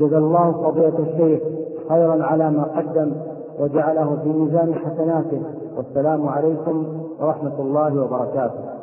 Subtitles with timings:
[0.00, 1.42] جزا الله فضيلة الشيخ
[1.88, 3.22] خيرا على ما قدم
[3.58, 5.42] وجعله في ميزان حسناته.
[5.76, 8.78] والسلام عليكم ورحمة الله وبركاته.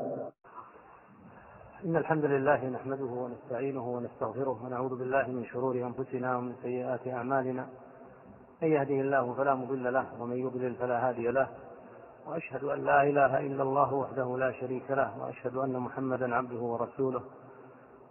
[1.86, 7.66] إن الحمد لله نحمده ونستعينه ونستغفره ونعوذ بالله من شرور أنفسنا ومن سيئات أعمالنا.
[8.62, 11.48] من يهده الله فلا مضل له ومن يضلل فلا هادي له.
[12.28, 15.12] وأشهد أن لا إله إلا الله وحده لا شريك له.
[15.22, 17.22] وأشهد أن محمدا عبده ورسوله.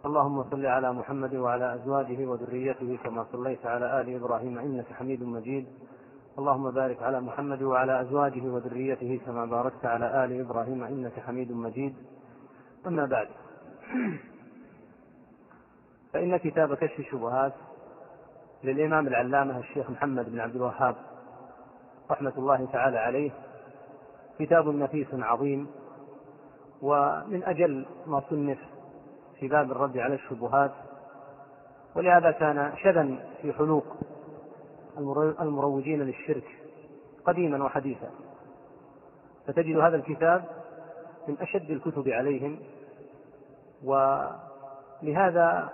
[0.05, 5.65] اللهم صل على محمد وعلى أزواجه وذريته كما صليت على آل إبراهيم إنك حميد مجيد.
[6.39, 11.95] اللهم بارك على محمد وعلى أزواجه وذريته كما باركت على آل إبراهيم إنك حميد مجيد.
[12.87, 13.27] أما بعد
[16.13, 17.53] فإن كتاب كشف الشبهات
[18.63, 20.95] للإمام العلامة الشيخ محمد بن عبد الوهاب
[22.11, 23.31] رحمة الله تعالى عليه
[24.39, 25.67] كتاب نفيس عظيم
[26.81, 28.74] ومن أجل ما صنف
[29.39, 30.71] في باب الرد على الشبهات
[31.95, 33.85] ولهذا كان شذا في حلوق
[35.41, 36.47] المروجين للشرك
[37.25, 38.09] قديما وحديثا.
[39.47, 40.43] فتجد هذا الكتاب
[41.27, 42.59] من أشد الكتب عليهم
[43.83, 45.69] ولهذا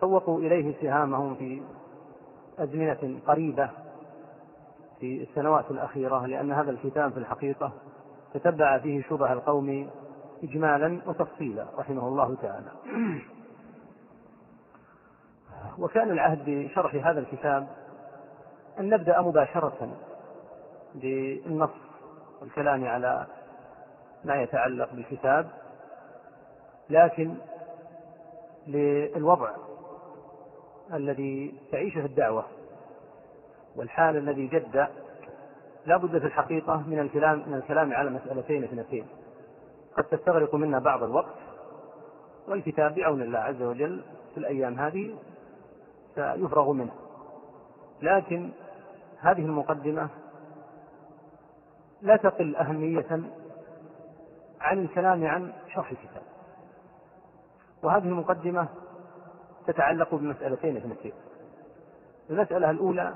[0.00, 1.62] سوقوا إليه سهامهم في
[2.58, 3.70] أزمنة قريبة
[5.00, 7.72] في السنوات الأخيرة لأن هذا الكتاب في الحقيقة
[8.34, 9.90] تتبع فيه شبه القوم
[10.42, 12.70] إجمالا وتفصيلا رحمه الله تعالى.
[15.78, 17.68] وكان العهد بشرح هذا الكتاب
[18.78, 19.96] أن نبدأ مباشرة
[20.94, 21.70] بالنص
[22.40, 23.26] والكلام على
[24.24, 25.50] ما يتعلق بالكتاب
[26.90, 27.34] لكن
[28.66, 29.50] للوضع
[30.92, 32.44] الذي تعيشه الدعوة
[33.76, 34.86] والحال الذي جد
[35.86, 39.06] لا بد في الحقيقة من الكلام من الكلام على مسألتين اثنتين.
[39.96, 41.34] قد تستغرق منا بعض الوقت
[42.48, 44.04] والكتاب بعون الله عز وجل
[44.34, 45.14] في الأيام هذه
[46.14, 46.92] سيفرغ منه.
[48.02, 48.50] لكن
[49.20, 50.08] هذه المقدمة
[52.02, 53.20] لا تقل أهمية
[54.60, 56.22] عن الكلام عن شرح الكتاب.
[57.82, 58.68] وهذه المقدمة
[59.66, 61.12] تتعلق بمسألتين اثنتين
[62.30, 63.14] المسألة الأولى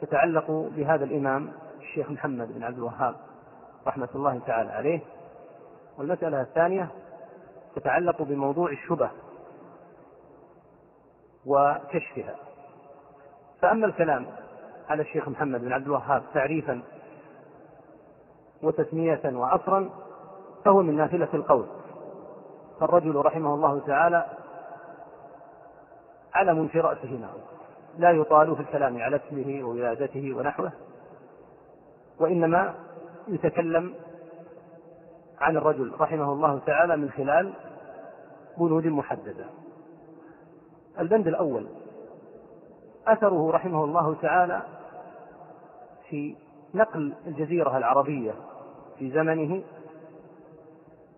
[0.00, 3.14] تتعلق بهذا الإمام الشيخ محمد بن عبد الوهاب
[3.86, 5.00] رحمة الله تعالى عليه
[5.98, 6.88] والمسألة الثانية
[7.76, 9.10] تتعلق بموضوع الشبه
[11.46, 12.34] وكشفها.
[13.62, 14.26] فأما الكلام
[14.88, 16.82] على الشيخ محمد بن عبد الوهاب تعريفا
[18.62, 19.90] وتسمية وعصرا
[20.64, 21.66] فهو من نافلة القول.
[22.80, 24.26] فالرجل رحمه الله تعالى
[26.34, 27.34] علم في رأسه نار
[27.98, 30.72] لا يطال في الكلام على اسمه وولادته ونحوه
[32.20, 32.74] وإنما
[33.28, 33.94] يتكلم
[35.40, 37.52] عن الرجل رحمه الله تعالى من خلال
[38.58, 39.44] بنود محددة.
[40.98, 41.66] البند الأول
[43.06, 44.62] أثره رحمه الله تعالى
[46.08, 46.36] في
[46.74, 48.34] نقل الجزيرة العربية
[48.98, 49.62] في زمنه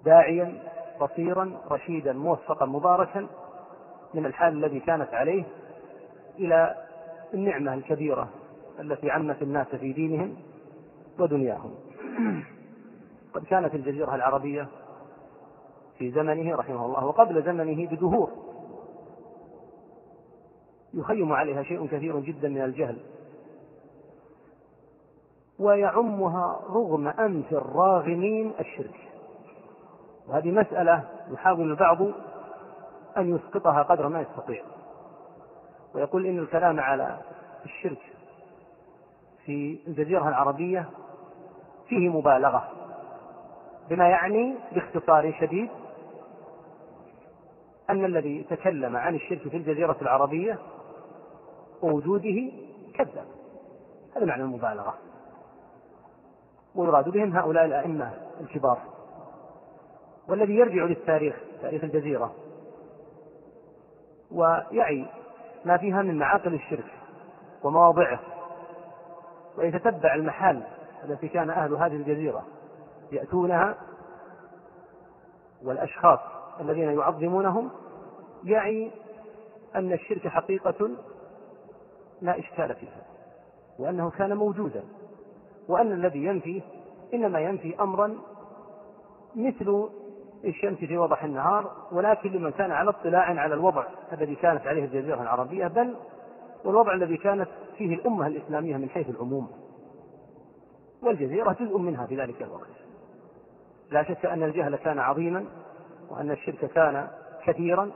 [0.04, 0.62] داعيا
[1.00, 3.26] بصيرا رشيدا موفقا مباركا
[4.14, 5.44] من الحال الذي كانت عليه
[6.38, 6.74] إلى
[7.34, 8.28] النعمة الكبيرة
[8.80, 10.36] التي عمت الناس في دينهم
[11.18, 11.74] ودنياهم.
[13.34, 14.68] قد كانت الجزيرة العربية
[15.98, 18.30] في زمنه رحمه الله وقبل زمنه بدهور.
[20.94, 22.98] يخيم عليها شيء كثير جدا من الجهل.
[25.58, 28.94] ويعمها رغم أنف الراغمين الشرك.
[30.28, 32.02] وهذه مسألة يحاول البعض
[33.16, 34.62] أن يسقطها قدر ما يستطيع.
[35.94, 37.18] ويقول إن الكلام على
[37.64, 38.02] الشرك
[39.44, 40.90] في الجزيرة العربية
[41.88, 42.77] فيه مبالغة.
[43.90, 45.70] بما يعني باختصار شديد
[47.90, 50.58] أن الذي تكلم عن الشرك في الجزيرة العربية
[51.82, 52.52] ووجوده
[52.94, 53.24] كذب.
[54.16, 54.94] هذا معنى المبالغة.
[56.74, 58.78] ويراد بهم هؤلاء الأئمة الكبار.
[60.28, 62.34] والذي يرجع للتاريخ تاريخ الجزيرة
[64.30, 65.06] ويعي
[65.64, 66.92] ما فيها من معاقل الشرك
[67.64, 68.20] ومواضعه
[69.58, 70.62] ويتتبع المحال
[71.04, 72.44] التي كان أهل هذه الجزيرة.
[73.12, 73.76] يأتونها
[75.64, 76.20] والأشخاص
[76.60, 77.70] الذين يعظمونهم
[78.44, 78.90] يعي
[79.76, 80.90] أن الشرك حقيقة
[82.22, 83.02] لا إشكال فيها
[83.78, 84.84] وأنه كان موجودا
[85.68, 86.62] وأن الذي ينفي
[87.14, 88.18] إنما ينفي أمرا
[89.36, 89.88] مثل
[90.44, 95.22] الشمس في وضح النهار ولكن لمن كان على اطلاع على الوضع الذي كانت عليه الجزيرة
[95.22, 95.94] العربية بل
[96.64, 99.48] والوضع الذي كانت فيه الأمة الإسلامية من حيث العموم.
[101.02, 102.87] والجزيرة جزء منها في ذلك الوقت.
[103.90, 105.44] لا شك أن الجهل كان عظيما
[106.10, 107.08] وأن الشرك كان
[107.44, 107.90] كثيرا.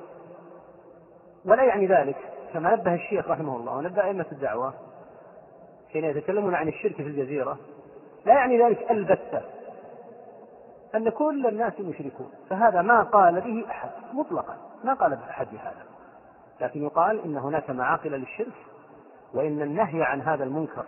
[1.44, 2.16] ولا يعني ذلك
[2.52, 4.74] كما نبه الشيخ رحمه الله ونبه أئمة الدعوة
[5.92, 7.58] حين يتكلمون عن الشرك في الجزيرة
[8.26, 9.42] لا يعني ذلك البتة
[10.94, 12.30] أن كل الناس مشركون.
[12.50, 15.84] فهذا ما قال به أحد مطلقا ما قال أحد بهذا.
[16.60, 18.54] لكن يقال إن هناك معاقل للشرك
[19.34, 20.84] وإن النهي عن هذا المنكر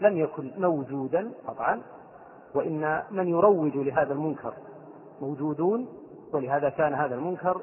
[0.00, 1.82] لم يكن موجودا قطعا.
[2.54, 4.54] وإن من يروج لهذا المنكر
[5.20, 5.88] موجودون
[6.32, 7.62] ولهذا كان هذا المنكر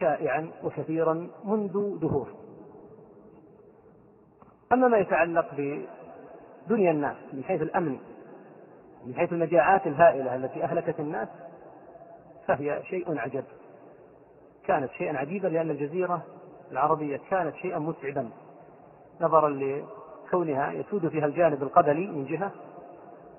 [0.00, 2.28] شائعا وكثيرا منذ دهور.
[4.72, 7.98] أما ما يتعلق بدنيا الناس من حيث الأمن
[9.06, 11.28] من حيث المجاعات الهائلة التي أهلكت الناس
[12.46, 13.44] فهي شيء عجب.
[14.66, 16.22] كانت شيئا عجيبا لأن الجزيرة
[16.72, 18.30] العربية كانت شيئا متعبا
[19.20, 22.52] نظرا لكونها يسود فيها الجانب القبلي من جهة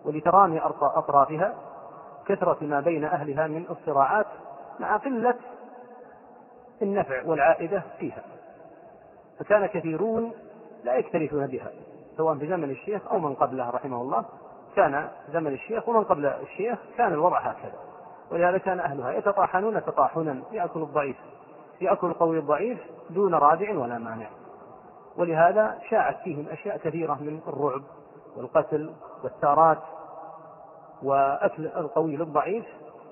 [0.06, 1.54] ولترامي أطرافها
[2.26, 4.26] كثرة ما بين أهلها من الصراعات
[4.80, 5.36] مع قلة
[6.82, 8.24] النفع والعائدة فيها.
[9.40, 10.34] فكان كثيرون
[10.84, 11.72] لا يكترثون بها
[12.18, 14.26] سواء في زمن الشيخ أو من قبله رحمه الله.
[14.76, 17.80] كان زمن الشيخ ومن قبل الشيخ كان الوضع هكذا.
[18.32, 21.18] ولهذا كان أهلها يتطاحنون تطاحنا يأكل الضعيف
[21.82, 22.80] يأكل القوي الضعيف
[23.10, 24.28] دون رادع ولا مانع.
[25.18, 27.82] ولهذا شاعت فيهم أشياء كثيرة من الرعب
[28.38, 28.94] والقتل
[29.24, 29.78] والثارات.
[31.04, 32.66] وأكل القوي للضعيف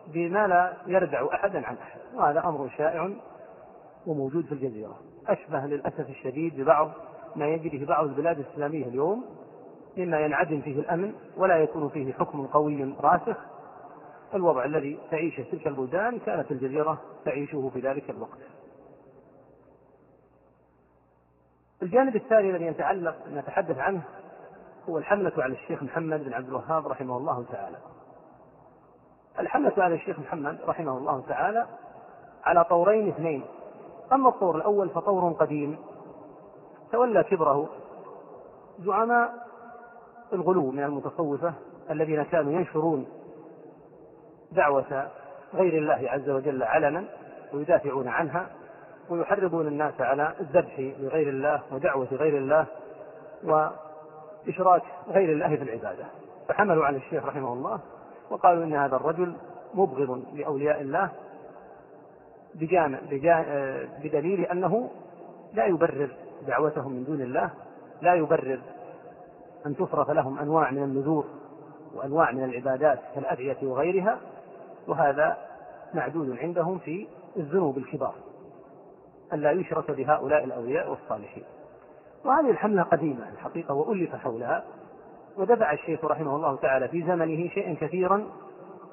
[0.08, 2.00] بما لا يردع أحدا عن أحد.
[2.16, 3.10] وهذا أمر شائع
[4.08, 5.00] وموجود في الجزيرة.
[5.28, 6.92] أشبه للأسف الشديد ببعض
[7.36, 9.26] ما يجري في بعض البلاد الإسلامية اليوم
[9.98, 13.38] مما ينعدم فيه الأمن ولا يكون فيه حكم قوي راسخ.
[14.34, 18.40] الوضع الذي تعيشه تلك البلدان كانت الجزيرة تعيشه في ذلك الوقت.
[21.84, 24.04] الجانب الثاني الذي يتعلق نتحدث عنه
[24.90, 27.78] هو الحملة على الشيخ محمد بن عبد الوهاب رحمه الله تعالى.
[29.40, 31.68] الحملة على الشيخ محمد رحمه الله تعالى
[32.44, 33.46] على طورين اثنين.
[34.14, 35.78] أما الطور الأول فطور قديم
[36.92, 37.70] تولى كبره
[38.80, 39.34] زعماء
[40.34, 41.54] الغلو من المتصوفة
[41.90, 43.08] الذين كانوا ينشرون
[44.52, 45.08] دعوة
[45.54, 47.04] غير الله عز وجل علنا
[47.54, 48.48] ويدافعون عنها
[49.10, 52.66] ويحرضون الناس على الذبح لغير الله ودعوة غير الله
[54.48, 56.06] وإشراك غير الله في العبادة.
[56.48, 57.80] فحملوا على الشيخ رحمه الله
[58.30, 59.36] وقالوا إن هذا الرجل
[59.74, 61.12] مبغض لأولياء الله
[62.56, 63.00] بجانب
[64.04, 64.90] بدليل أنه
[65.54, 66.10] لا يبرر
[66.48, 67.50] دعوتهم من دون الله
[68.01, 68.60] لا يبرر
[69.66, 71.25] أن تصرف لهم أنواع من النذور
[71.96, 74.19] وأنواع من العبادات كالأدعية وغيرها
[74.88, 75.38] وهذا
[75.94, 77.07] معدود عندهم في
[77.38, 78.16] الذنوب الكبار.
[79.34, 81.44] ألا يشرك بهؤلاء الأولياء والصالحين.
[82.25, 84.64] وهذه الحملة قديمة الحقيقة وألف حولها
[85.38, 88.24] ودفع الشيخ رحمه الله تعالى في زمنه شيئا كثيرا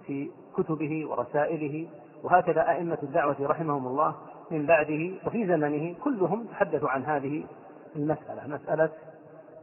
[0.06, 1.88] في كتبه ورسائله
[2.22, 4.14] وهكذا أئمة الدعوة رحمهم الله
[4.50, 7.44] من بعده وفي زمنه كلهم تحدثوا عن هذه
[7.96, 8.90] المسألة مسألة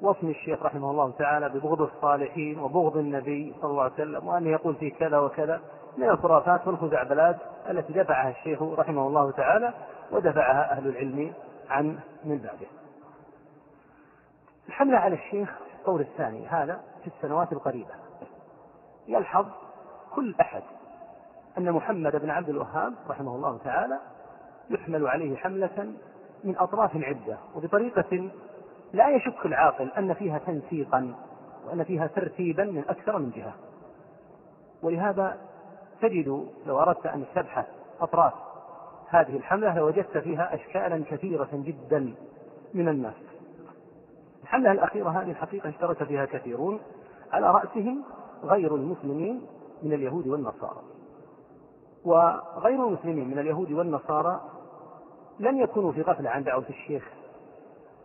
[0.02, 4.75] وصم الشيخ رحمه الله تعالى ببغض الصالحين وبغض النبي صلى الله عليه وسلم وأنه يقول
[4.75, 5.62] في كذا وكذا
[5.98, 7.38] من الخرافات والخزعبلات
[7.69, 9.74] التي دفعها الشيخ رحمه الله تعالى
[10.12, 11.34] ودفعها أهل العلم
[11.69, 12.68] عن من بعده.
[14.68, 15.50] الحملة على الشيخ
[15.80, 17.92] الطور الثاني هذا في السنوات القريبة.
[19.08, 19.46] يلحظ
[20.16, 20.64] كل أحد
[21.58, 24.00] أن محمد بن عبد الوهاب رحمه الله تعالى
[24.69, 25.94] يحمل عليه حملة
[26.44, 28.30] من أطراف عدة وبطريقة
[28.94, 31.16] لا يشك العاقل أن فيها تنسيقا
[31.66, 33.54] وأن فيها ترتيبا من أكثر من جهة.
[34.83, 35.38] ولهذا
[36.02, 37.66] تجد لو أردت أن تبحث
[38.02, 38.33] أطراف
[39.09, 42.14] هذه الحملة لوجدت فيها أشكالا كثيرة جدا
[42.74, 43.27] من الناس.
[44.47, 46.80] الحملة الأخيرة هذه الحقيقة اشترك فيها كثيرون
[47.31, 48.04] على رأسهم
[48.44, 49.42] غير المسلمين
[49.83, 50.81] من اليهود والنصارى.
[52.06, 54.42] وغير المسلمين من اليهود والنصارى
[55.39, 57.04] لم يكونوا في غفلة عن دعوة الشيخ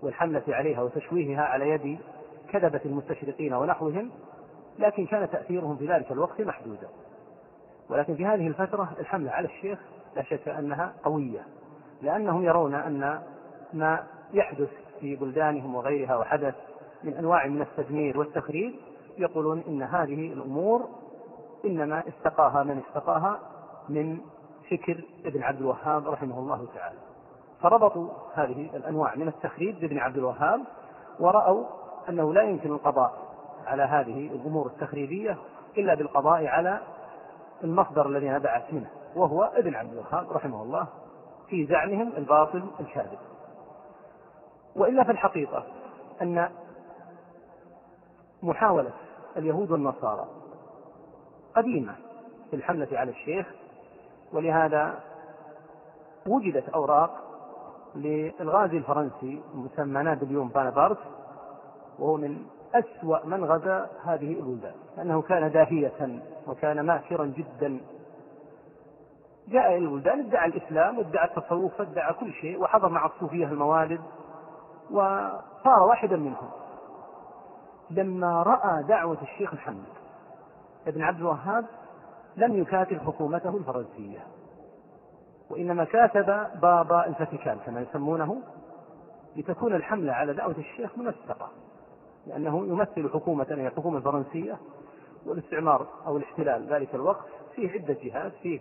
[0.02, 1.99] والحملة عليها وتشويهها على يد
[2.49, 4.11] كذبة المستشرقين ونحوهم
[4.78, 6.88] لكن كان تأثيرهم في ذلك الوقت محدودا.
[7.90, 9.78] ولكن في هذه الفترة الحملة على الشيخ
[10.16, 11.46] لا شك أنها قوية
[12.02, 13.22] لأنهم يرون أن
[13.72, 16.54] ما يحدث في بلدانهم وغيرها وحدث
[17.04, 18.75] من أنواع من التدمير والتخريب
[19.18, 20.88] يقولون إن هذه الأمور
[21.64, 23.38] إنما استقاها من استقاها
[23.88, 24.18] من
[24.71, 26.99] فكر ابن عبد الوهاب رحمه الله تعالى.
[27.61, 30.61] فربطوا هذه الأنواع من التخريب بابن عبد الوهاب
[31.21, 31.64] ورأوا
[32.09, 33.12] أنه لا يمكن القضاء
[33.66, 35.38] على هذه الأمور التخريبية
[35.78, 36.80] إلا بالقضاء على
[37.64, 40.87] المصدر الذي نبعت منه وهو ابن عبد الوهاب رحمه الله
[41.49, 43.32] في زعمهم الباطل الكاذب.
[44.76, 45.64] وإلا في الحقيقة
[46.23, 46.49] أن
[48.43, 48.91] محاولة
[49.37, 50.26] اليهود والنصارى
[51.57, 51.95] قديمة
[52.50, 53.47] في الحملة على الشيخ
[54.33, 55.00] ولهذا
[56.26, 57.11] وجدت أوراق
[57.95, 60.99] للغازي الفرنسي المسمى نابليون بونابرت
[61.99, 67.81] وهو من أسوأ من غزا هذه البلدان لأنه كان داهية وكان ماكرا جدا.
[69.49, 74.00] جاء إلى البلدان ادعى الإسلام وادعى التصوف وادعى كل شيء وحضر مع الصوفية الموالد
[74.91, 76.51] وصار واحدا منهم.
[77.91, 79.85] لما رأى دعوة الشيخ محمد
[80.87, 81.65] ابن عبد الوهاب
[82.37, 84.27] لم يكاتب حكومته الفرنسية
[85.51, 88.43] وإنما كاتب بابا الفاتيكان كما يسمونه
[89.37, 91.49] لتكون الحملة على دعوة الشيخ منسقة
[92.27, 94.59] لأنه يمثل حكومة هي الحكومة الفرنسية
[95.27, 98.61] والاستعمار أو الاحتلال ذلك الوقت فيه عدة جهات فيه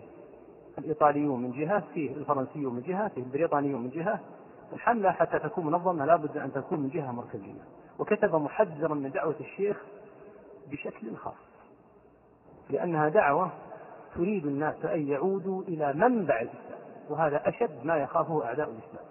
[0.78, 4.20] الإيطاليون من جهة فيه الفرنسيون من جهة فيه البريطانيون من جهة
[4.72, 7.62] الحملة حتى تكون منظمة لابد أن تكون من جهة مركزية.
[7.98, 9.76] وكتب محذرا من دعوة الشيخ
[10.70, 11.34] بشكل خاص
[12.70, 13.50] لأنها دعوة
[14.14, 19.04] تريد الناس أن يعودوا إلى منبع الإسلام وهذا أشد ما يخافه أعداء الإسلام.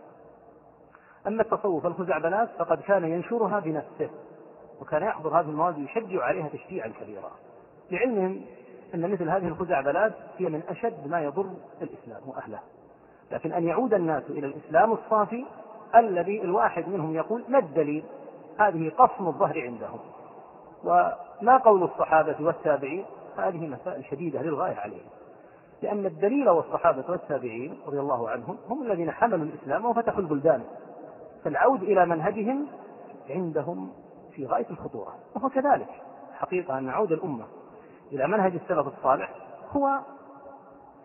[1.27, 4.09] أما التصوف الخزعبلات فقد كان ينشرها بنفسه
[4.81, 7.31] وكان يحضر هذه المواد ويشجع عليها تشجيعا كبيرا.
[7.91, 8.41] لعلمهم
[8.93, 12.59] أن مثل هذه الخزعبلات هي من أشد ما يضر الإسلام وأهله.
[13.31, 15.45] لكن أن يعود الناس إلى الإسلام الصافي
[15.95, 18.03] الذي الواحد منهم يقول ما الدليل؟
[18.59, 19.99] هذه قصم الظهر عندهم.
[20.83, 23.05] وما قول الصحابة والتابعين؟
[23.37, 25.09] هذه مسائل شديدة للغاية عليهم.
[25.81, 30.63] لأن الدليل والصحابة والتابعين رضي الله عنهم هم الذين حملوا الإسلام وفتحوا البلدان.
[31.43, 32.67] فالعود إلى منهجهم
[33.29, 33.91] عندهم
[34.31, 35.15] في غاية الخطورة.
[35.35, 35.89] وهو كذلك.
[36.33, 37.45] حقيقة أن عود الأمة
[38.11, 39.33] إلى منهج السلف الصالح
[39.75, 39.87] هو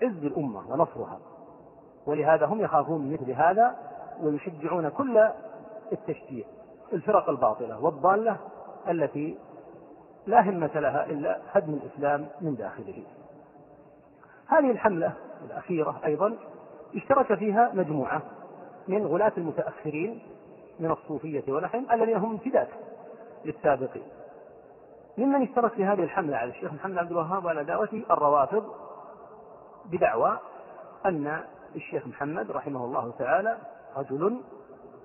[0.03, 1.19] عز الأمة ونصرها.
[2.07, 3.77] ولهذا هم يخافون من مثل هذا
[4.21, 5.29] ويشجعون كل
[5.93, 6.45] التشجيع
[6.93, 8.37] الفرق الباطلة والضالة
[8.89, 9.39] التي
[10.27, 13.03] لا همة لها إلا هدم الإسلام من داخله.
[14.49, 15.13] هذه الحملة
[15.45, 16.37] الأخيرة أيضا
[16.95, 18.23] اشترك فيها مجموعة
[18.89, 20.23] من غلاة المتأخرين
[20.81, 22.69] من الصوفية ونحن الذين هم امتداد
[23.45, 24.03] للسابقين.
[25.19, 28.65] ممن اشترك في هذه الحملة على الشيخ محمد عبد الوهاب وعلى دعوته الروافض
[29.85, 30.39] بدعوى
[31.07, 31.41] أن
[31.77, 33.57] الشيخ محمد رحمه الله تعالى
[33.97, 34.41] رجل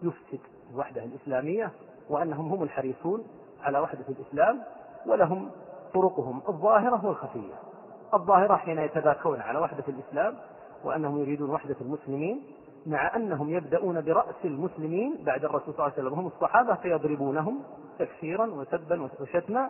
[0.03, 0.39] يفسد
[0.73, 1.71] الوحدة الإسلامية
[2.09, 3.23] وأنهم هم الحريصون
[3.63, 4.61] على وحدة الإسلام
[5.05, 5.51] ولهم
[5.93, 7.53] طرقهم الظاهرة والخفية.
[8.13, 10.35] الظاهرة حين يتباكون على وحدة الإسلام
[10.83, 12.43] وأنهم يريدون وحدة المسلمين
[12.85, 17.63] مع أنهم يبدأون برأس المسلمين بعد الرسول صلى الله عليه وسلم هم الصحابة فيضربونهم
[17.99, 19.69] تكفيرا وسبا وشتما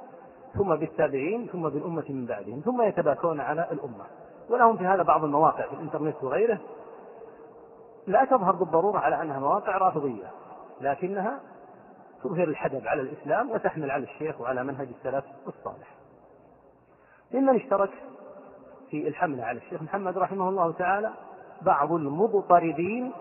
[0.54, 4.06] ثم بالتابعين ثم بالأمة من بعدهم ثم يتباكون على الأمة.
[4.50, 6.60] ولهم في هذا بعض المواقع في الإنترنت وغيره
[8.08, 10.32] لا تظهر بالضرورة على أنها مواقع رافضية
[10.82, 11.40] لكنها
[12.24, 15.88] تظهر الحدب على الإسلام وتحمل على الشيخ وعلى منهج السلف الصالح.
[17.34, 17.90] ممن اشترك
[18.90, 21.12] في الحملة على الشيخ محمد رحمه الله تعالى
[21.62, 23.12] بعض المضطردين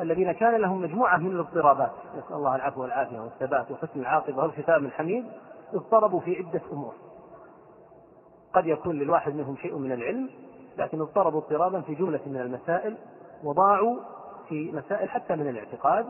[0.00, 1.92] الذين كان لهم مجموعة من الاضطرابات.
[2.16, 5.26] نسأل الله العفو والعافية والثبات وحسن العاقبة والختام الحميد.
[5.74, 6.94] اضطربوا في عدة أمور.
[8.54, 10.30] قد يكون للواحد منهم شيء من العلم
[10.78, 12.96] لكن اضطربوا اضطرابا في جملة من المسائل
[13.44, 13.96] وضاعوا
[14.48, 16.06] في مسائل حتى من الاعتقاد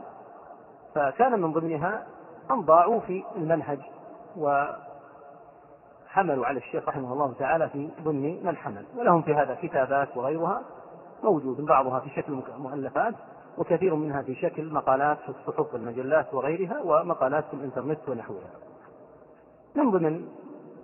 [0.95, 2.07] فكان من ضمنها
[2.51, 3.79] أن ضاعوا في المنهج
[4.37, 4.85] وحملوا
[6.45, 10.61] على الشيخ رحمه الله تعالى في ضمن من حمل ولهم في هذا كتابات وغيرها
[11.23, 13.13] موجود بعضها في شكل مؤلفات
[13.57, 18.49] وكثير منها في شكل مقالات في الصحف والمجلات وغيرها ومقالات في الإنترنت ونحوها.
[19.75, 20.27] من ضمن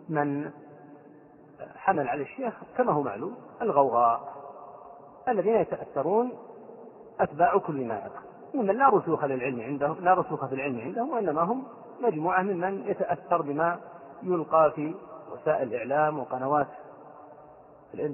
[0.10, 0.52] من
[1.76, 4.34] حمل على الشيخ كما هو معلوم الغوغاء
[5.28, 6.32] الذين يتأثرون
[7.20, 8.12] أتباع كل نائق
[8.54, 11.64] ممن لا رسوخ للعلم عندهم لا رسوخ في العلم عندهم وإنما هم
[12.02, 13.80] مجموعة ممن يتأثر بما
[14.24, 14.96] يلقى في
[15.32, 16.68] وسائل الإعلام وقنوات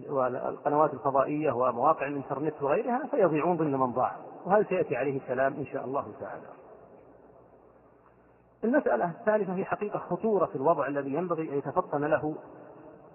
[0.10, 4.16] والقنوات الفضائية ومواقع الإنترنت وغيرها فيضيعون ضمن من ضاع.
[4.46, 6.48] وهذا سيأتي عليه الكلام إن شاء الله تعالى.
[8.64, 12.36] المسألة الثالثة هي حقيقة خطورة الوضع الذي ينبغي أن يتفطن له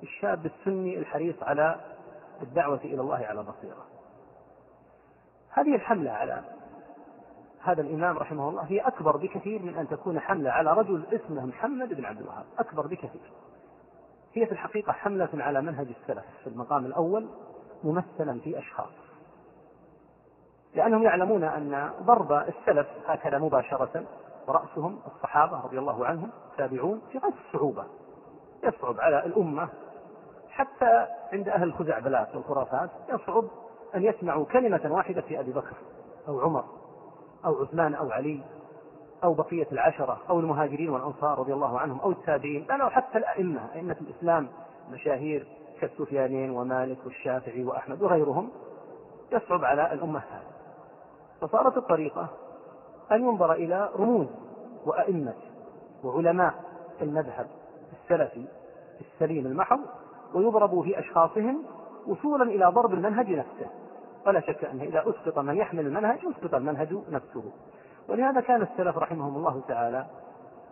[0.02, 1.80] الشاب السني الحريص على
[2.42, 3.99] الدعوة إلى الله على بصيرة.
[5.52, 6.42] هذه الحملة على
[7.62, 11.94] هذا الإمام رحمه الله هي أكبر بكثير من أن تكون حملة على رجل اسمه محمد
[11.94, 12.44] بن عبد الوهاب.
[12.58, 13.32] أكبر بكثير.
[14.34, 17.28] هي في الحقيقة حملة على منهج السلف في المقام الأول
[17.84, 18.92] ممثلا في أشخاص.
[20.74, 24.04] لأنهم يعلمون أن ضرب السلف هكذا مباشرة
[24.48, 27.84] ورأسهم الصحابة رضي الله عنهم تابعون في غاية الصعوبة.
[28.64, 29.68] يصعب على الأمة
[30.50, 33.44] حتى عند أهل الخزعبلات والخرافات يصعب
[33.94, 35.76] أن يسمعوا كلمة واحدة في أبي بكر
[36.28, 36.64] أو عمر
[37.44, 38.40] أو عثمان أو علي
[39.24, 43.60] أو بقية العشرة أو المهاجرين والأنصار رضي الله عنهم أو التابعين بل أو حتى الأئمة
[43.74, 44.48] أئمة الإسلام
[44.90, 45.46] مشاهير
[45.80, 48.50] كالسفيانين ومالك والشافعي وأحمد وغيرهم
[49.32, 50.50] يصعب على الأمة هذا
[51.40, 52.28] فصارت الطريقة
[53.12, 54.26] أن ينظر إلى رموز
[54.86, 55.34] وأئمة
[56.04, 56.54] وعلماء
[57.02, 57.46] المذهب
[57.92, 58.44] السلفي
[59.00, 59.80] السليم المحض
[60.34, 61.62] ويضرب في أشخاصهم
[62.06, 63.66] وصولا إلى ضرب المنهج نفسه.
[64.26, 67.44] ولا شك أنه إذا أسقط من يحمل المنهج أسقط المنهج نفسه.
[68.08, 70.06] ولهذا كان السلف رحمهم الله تعالى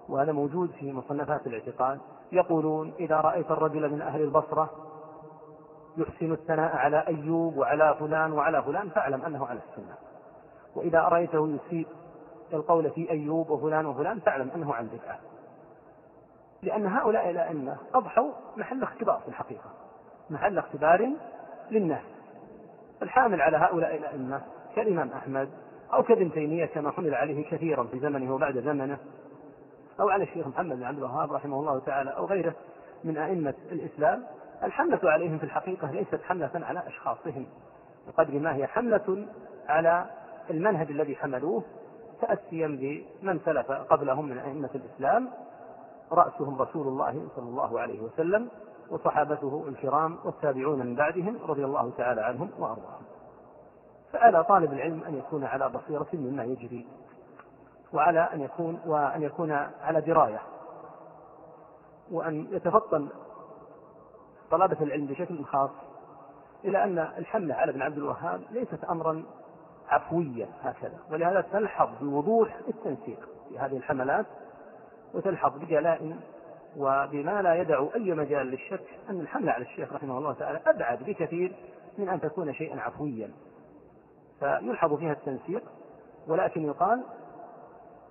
[0.08, 2.00] وهذا موجود في مصنفات الاعتقاد
[2.32, 4.70] يقولون إذا رأيت الرجل من أهل البصرة
[5.96, 9.94] يحسن الثناء على أيوب وعلى فلان وعلى فلان فاعلم أنه على السنة.
[10.76, 11.86] وإذا رأيته يسيء
[12.52, 15.18] القول في أيوب وفلان وفلان فاعلم أنه عن بدعة.
[16.62, 19.70] لأن هؤلاء الأئمة أضحوا محل اختبار في الحقيقة
[20.30, 21.10] محل اختبار
[21.70, 22.17] للناس.
[23.02, 24.42] الحامل على هؤلاء الأئمة
[24.76, 25.48] كالإمام أحمد
[25.92, 28.98] أو كابن تيمية كما حمل عليه كثيرا في زمنه وبعد زمنه
[30.00, 32.54] أو على الشيخ محمد بن عبد الوهاب رحمه الله تعالى أو غيره
[33.04, 34.24] من أئمة الإسلام.
[34.62, 37.46] الحملة عليهم في الحقيقة ليست حملة على أشخاصهم
[38.06, 39.26] بقدر ما هي حملة
[39.68, 40.06] على
[40.50, 41.64] المنهج الذي حملوه
[42.20, 45.30] تأسيا بمن سلف قبلهم من أئمة الإسلام
[46.12, 48.48] رأسهم رسول الله صلى الله عليه وسلم.
[48.90, 53.02] وصحابته الكرام والتابعون من بعدهم رضي الله تعالى عنهم وأرضاهم.
[54.12, 56.86] فعلى طالب العلم أن يكون على بصيرة مما يجري
[57.92, 59.52] وعلى أن يكون وأن يكون
[59.82, 60.40] على دراية
[62.10, 63.08] وأن يتفطن
[64.50, 65.70] طلبة العلم بشكل خاص
[66.64, 69.22] إلى أن الحملة على ابن عبد الوهاب ليست أمرا
[69.88, 74.26] عفويا هكذا ولهذا تلحظ بوضوح التنسيق في هذه الحملات
[75.14, 76.16] وتلحظ بجلاء
[76.78, 81.56] وبما لا يدع أي مجال للشك أن الحملة على الشيخ رحمه الله تعالى أبعد بكثير
[81.98, 83.30] من أن تكون شيئا عفويا.
[84.40, 85.62] فيلحظ فيها التنسيق
[86.28, 87.04] ولكن يقال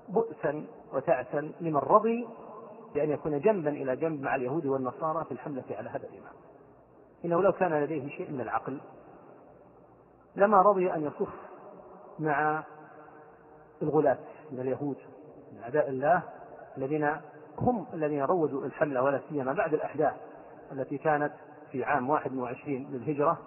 [0.09, 2.27] بؤسا وتعسا لمن رضي
[2.93, 6.33] بأن يكون جنبا إلى جنب مع اليهود والنصارى في الحملة على هذا الإمام.
[7.25, 8.77] إنه لو كان لديه شيء من العقل
[10.35, 11.29] لما رضي أن يصف
[12.19, 12.63] مع
[13.81, 14.17] الغلاة
[14.51, 14.97] من اليهود
[15.53, 16.23] من أعداء الله
[16.77, 17.15] الذين
[17.59, 20.13] هم الذين روجوا الحملة ولا سيما بعد الأحداث
[20.71, 21.33] التي كانت
[21.71, 23.37] في عام 21 للهجرة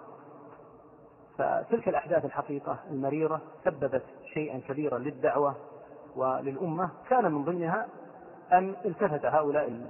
[1.37, 5.55] فتلك الأحداث الحقيقة المريرة سببت شيئا كبيرا للدعوة
[6.15, 6.89] وللأمة.
[7.09, 7.87] كان من ضمنها
[8.51, 9.81] أن التفت هؤلاء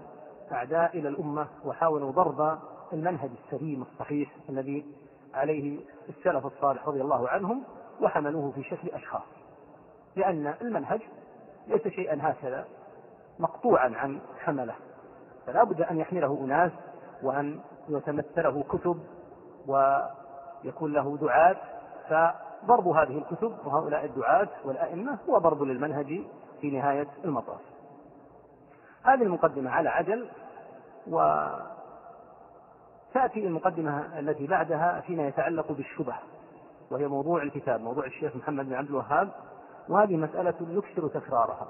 [0.47, 2.59] الأعداء إلى الأمة وحاولوا ضرب
[2.93, 4.85] المنهج السليم الصحيح الذي
[5.33, 5.79] عليه
[6.09, 7.63] السلف الصالح رضي الله عنهم
[8.01, 9.23] وحملوه في شكل أشخاص
[10.15, 11.01] لأن المنهج
[11.67, 12.65] ليس شيئا هكذا.
[13.41, 14.75] مقطوعا عن حمله.
[15.47, 16.71] فلا بد أن يحمله أناس
[17.23, 18.99] وأن يتمثله كتب
[19.67, 21.55] ويكون له دعاة.
[22.09, 26.21] فضرب هذه الكتب وهؤلاء الدعاة والأئمة هو ضرب للمنهج
[26.61, 27.59] في نهاية المطاف.
[29.03, 30.29] هذه المقدمة على عجل
[31.07, 31.59] وتأتي
[33.47, 36.13] المقدمة التي بعدها فيما يتعلق بالشبه
[36.91, 39.29] وهي موضوع الكتاب موضوع الشيخ محمد بن عبد الوهاب
[39.89, 41.67] وهذه مسألة يكثر تكرارها.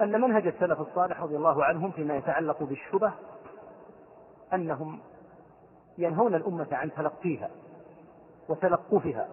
[0.00, 3.12] أن منهج السلف الصالح رضي الله عنهم فيما يتعلق بالشبه
[4.52, 4.98] أنهم
[5.98, 7.50] ينهون الأمة عن تلقيها
[8.48, 9.28] وتلقفها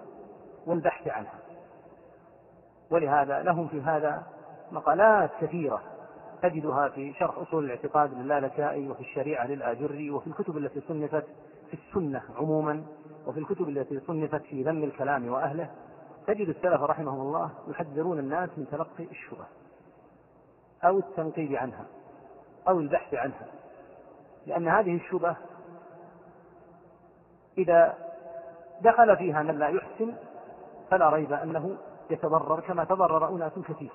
[0.65, 1.39] والبحث عنها.
[2.91, 4.23] ولهذا لهم في هذا
[4.71, 5.81] مقالات كثيرة
[6.41, 11.25] تجدها في شرح أصول الاعتقاد للآلكائي وفي الشريعة للآجري وفي الكتب التي صنفت
[11.69, 12.83] في السنة عموما
[13.27, 15.69] وفي الكتب التي صنفت في ذم الكلام وأهله.
[16.27, 19.45] تجد السلف رحمهم الله يحذرون الناس من تلقي الشبه.
[20.83, 21.85] أو التنقيب عنها
[22.67, 23.45] أو البحث عنها
[24.45, 25.35] لأن هذه الشبه
[27.57, 27.97] إذا
[28.81, 30.15] دخل فيها من لا يحسن
[30.89, 31.77] فلا ريب أنه
[32.09, 33.91] يتضرر كما تضرر أناس كثير.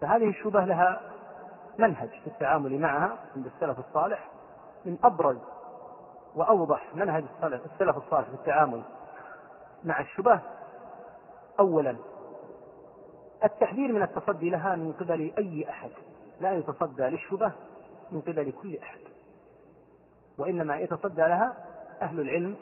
[0.00, 1.00] فهذه الشبه لها
[1.78, 4.28] منهج في التعامل معها عند السلف الصالح
[4.84, 5.38] من أبرز
[6.34, 8.82] وأوضح منهج السلف الصالح في التعامل
[9.84, 10.40] مع الشبه
[11.60, 11.96] أولا
[13.44, 15.90] التحذير من التصدي لها من قبل أي أحد
[16.40, 17.52] لا يتصدى للشبه
[18.12, 18.98] من قبل كل أحد.
[20.38, 21.56] وإنما يتصدى لها
[22.02, 22.56] أهل العلم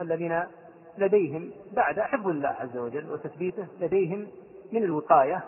[0.00, 0.44] الذين
[0.98, 4.26] لديهم بعد حفظ الله عز وجل وتثبيته لديهم
[4.72, 5.44] من الوقاية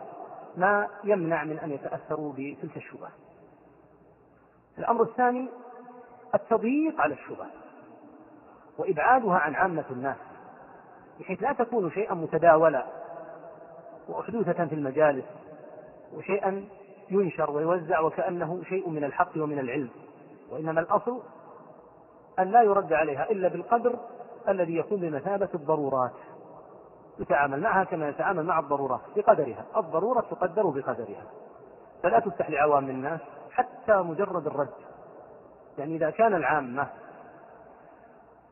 [0.57, 3.09] ما يمنع من أن يتأثروا بتلك الشبه
[4.79, 5.49] الأمر الثاني
[6.35, 7.47] التضييق على الشبه
[8.79, 10.17] وإبعادها عن عامة الناس
[11.21, 12.87] بحيث لا تكون شيئا متداولا
[14.09, 15.25] وأحدوثة في المجالس
[16.15, 16.65] وشيئا
[17.11, 19.91] ينشر ويوزع وكأنه شيء من الحق ومن العلم.
[20.51, 21.23] وإنما الأصل
[22.39, 23.99] أن لا يرد عليها إلا بالقدر
[24.49, 26.13] الذي يكون بمثابة الضرورات.
[27.19, 29.65] يتعامل معها كما يتعامل مع الضرورات بقدرها.
[29.77, 31.25] الضرورة تقدر بقدرها.
[32.03, 34.75] فلا تفتح لعوام الناس حتى مجرد الرد.
[35.79, 36.89] يعني إذا كان العامة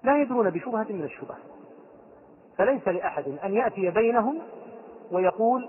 [0.03, 1.35] لا يدرون بشبهة من الشبه
[2.59, 4.43] فليس لأحد أن يأتي بينهم
[5.13, 5.69] ويقول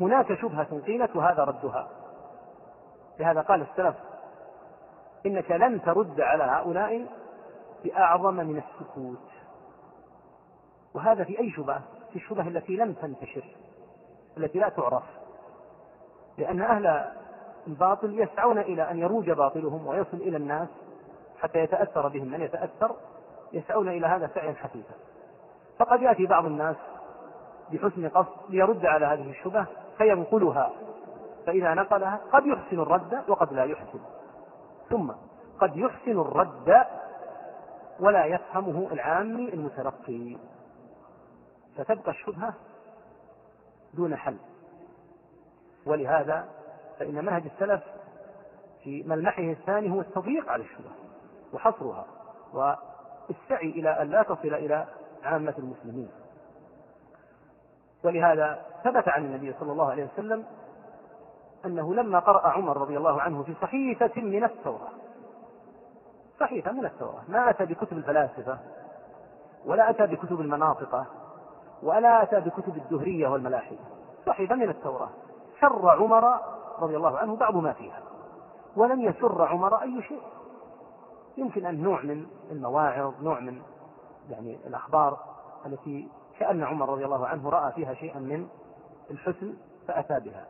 [0.00, 1.88] هناك شبهة قيلت وهذا ردها.
[3.18, 3.96] لهذا قال السلف
[5.26, 7.06] إنك لن ترد على هؤلاء
[7.84, 9.30] بأعظم من السكوت.
[10.94, 13.44] وهذا في أي شبهة؟ في الشبهة التي لم تنتشر
[14.36, 15.04] التي لا تعرف.
[16.38, 17.12] لأن أهل
[17.66, 20.68] الباطل يسعون إلى أن يروج باطلهم ويصل إلى الناس
[21.40, 22.28] حتى يتأثر بهم.
[22.28, 22.96] من يتأثر؟
[23.52, 24.94] يسعون إلى هذا سعيا حثيثا
[25.78, 26.76] فقد يأتي بعض الناس
[27.76, 29.66] بحسن قصد ليرد على هذه الشبهة
[29.98, 30.70] فينقلها.
[31.46, 34.00] فإذا نقلها قد يحسن الرد وقد لا يحسن.
[34.90, 35.12] ثم
[35.60, 36.84] قد يحسن الرد
[38.00, 40.36] ولا يفهمه العامي المتلقي
[41.76, 42.54] فتبقى الشبهة
[43.94, 44.36] دون حل.
[45.86, 46.48] ولهذا
[46.98, 47.82] فإن منهج السلف
[48.82, 50.92] في ملمحه الثاني هو التضييق على الشبهة
[51.52, 52.06] وحصرها
[52.52, 54.86] والسعي إلى أن لا تصل إلى
[55.24, 56.08] عامة المسلمين.
[58.04, 60.44] ولهذا ثبت عن النبي صلى الله عليه وسلم
[61.64, 64.92] أنه لما قرأ عمر رضي الله عنه في صحيفة من التوراة
[66.40, 68.58] صحيفة من التوراة ما أتى بكتب الفلاسفة
[69.66, 71.06] ولا أتى بكتب المناطق
[71.82, 73.78] ولا أتى بكتب الدهرية والملاحدة
[74.26, 75.08] صحيفة من التوراة.
[75.60, 76.40] سر عمر
[76.78, 78.00] رضي الله عنه بعض ما فيها
[78.76, 80.22] ولم يسر عمر أي شيء.
[81.36, 83.62] يمكن أن نوع من المواعظ نوع من
[84.30, 85.18] يعني الأخبار
[85.66, 88.48] التي كأن عمر رضي الله عنه رأى فيها شيئا من
[89.10, 89.54] الحسن
[89.88, 90.46] فأتى بها.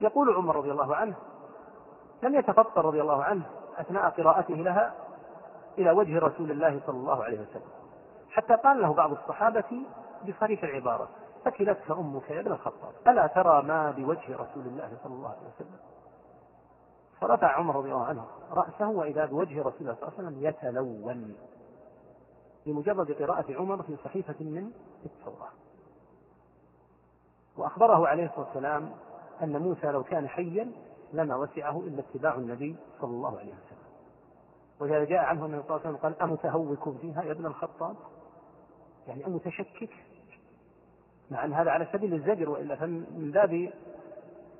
[0.00, 1.14] يقول عمر رضي الله عنه
[2.22, 3.42] لم يتفطر رضي الله عنه
[3.78, 4.94] أثناء قراءته لها
[5.78, 7.70] إلى وجه رسول الله صلى الله عليه وسلم.
[8.30, 9.82] حتى قال له بعض الصحابة
[10.28, 11.08] بصريح العبارة
[11.44, 15.78] ثكلتك أمك يا ابن الخطاب ألا ترى ما بوجه رسول الله صلى الله عليه وسلم؟
[17.20, 21.36] فرفع عمر رضي الله عنه رأسه وإذا بوجه رسول الله صلى الله عليه وسلم يتلون.
[22.66, 24.70] بمجرد قراءة عمر في صحيفة من
[25.06, 25.52] التوراة.
[27.56, 28.92] وأخبره عليه الصلاة والسلام
[29.42, 30.72] أن موسى لو كان حيا
[31.12, 33.82] لما وسعه إلا اتباع النبي صلى الله عليه وسلم.
[34.80, 37.96] ولهذا جاء عنه النبي صلى الله عليه وسلم قال أمتهوك فيها يا ابن الخطاب؟
[39.06, 39.90] يعني أمتشكك.
[41.30, 43.72] مع أن هذا على سبيل الزجر وإلا فمن باب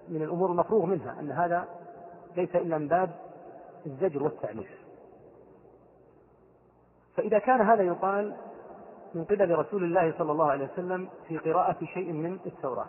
[0.09, 1.69] من الأمور المفروغ منها أن هذا
[2.37, 3.11] ليس إلا من باب
[3.87, 4.82] الزجر والتعنيف
[7.17, 8.37] فإذا كان هذا يقال
[9.15, 12.89] من قبل رسول الله صلى الله عليه وسلم في قراءة شيء من التوراة.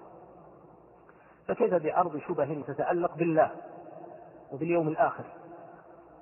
[1.48, 3.52] فكيف بعرض شبه تتعلق بالله
[4.52, 5.24] وباليوم الآخر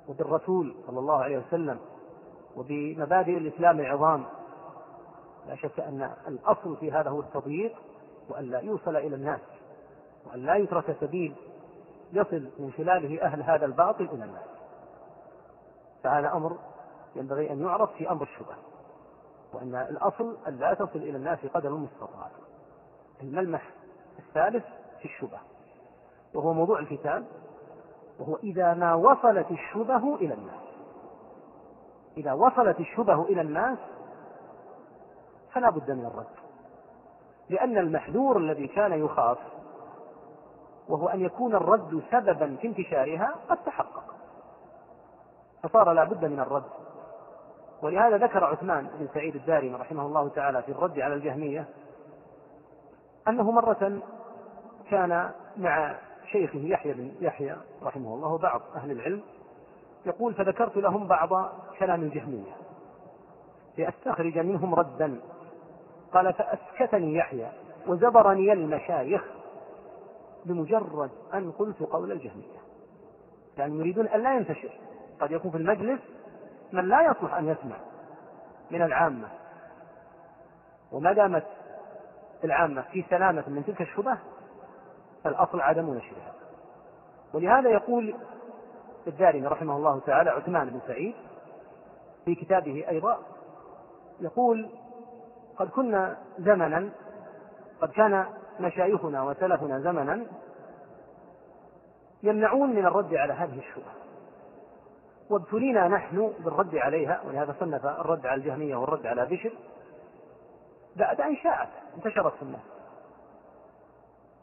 [0.08, 1.80] وبالرسول صلى الله عليه وسلم
[2.56, 4.26] وبمبادئ الإسلام العظام؟
[5.48, 7.74] لا شك أن الأصل في هذا هو التضييق
[8.30, 9.40] وأن لا يوصل إلى الناس
[10.26, 11.36] وأن لا يترك سبيل
[12.14, 14.46] يصل من خلاله أهل هذا الباطل إلى الناس.
[16.04, 16.58] فهذا أمر
[17.16, 18.56] ينبغي أن يعرف في أمر الشبه
[19.54, 22.28] وأن الأصل أن لا تصل إلى الناس قدر المستطاع.
[23.22, 23.70] الملمح
[24.20, 24.66] الثالث
[25.00, 25.40] في الشبه
[26.34, 27.26] وهو موضوع الكتاب
[28.20, 30.62] وهو إذا ما وصلت الشبه إلى الناس.
[32.18, 33.78] إذا وصلت الشبه إلى الناس
[35.52, 36.42] فلا بد من الرد.
[37.50, 39.38] لأن المحذور الذي كان يخاف
[40.90, 44.16] وهو أن يكون الرد سببا في انتشارها قد تحقق.
[45.64, 46.64] فصار لا بد من الرد.
[47.82, 51.66] ولهذا ذكر عثمان بن سعيد الدارمي رحمه الله تعالى في الرد على الجهمية
[53.28, 54.02] أنه مرة
[54.90, 55.96] كان مع
[56.32, 59.22] شيخه يحيى بن يحيى رحمه الله وبعض أهل العلم
[60.06, 61.30] يقول فذكرت لهم بعض
[61.80, 62.52] كلام الجهمية.
[63.78, 65.20] لأستخرج منهم ردا.
[66.14, 67.52] قال فأسكتني يحيى
[67.88, 69.24] وزبرني المشايخ
[70.46, 72.62] بمجرد أن قلت قول الجهمية.
[73.58, 74.72] يعني يريدون أن لا ينتشر
[75.22, 76.00] قد يكون في المجلس
[76.72, 77.76] من لا يصلح أن يسمع
[78.72, 79.28] من العامة.
[80.92, 81.46] وما دامت
[82.44, 84.18] العامة في سلامة من تلك الشبه
[85.24, 86.34] فالأصل عدم نشرها.
[87.34, 88.16] ولهذا يقول
[89.08, 91.16] الدارمي رحمه الله تعالى عثمان بن سعيد
[92.26, 93.18] في كتابه أيضا
[94.20, 94.70] يقول
[95.58, 96.90] قد كنا زمنا
[97.82, 98.26] قد كان
[98.60, 100.26] مشايخنا وسلفنا زمنا
[102.24, 104.01] يمنعون من الرد على هذه الشبهة.
[105.32, 109.54] وابتلينا نحن بالرد عليها ولهذا صنف الرد على الجهمية والرد على بشر
[110.96, 112.62] بعد أن شاءت انتشرت في الناس.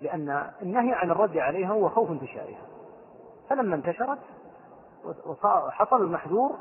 [0.01, 2.63] لأن النهي عن الرد عليها هو خوف انتشارها.
[3.51, 4.19] فلما انتشرت
[5.45, 6.59] وحصل المحذور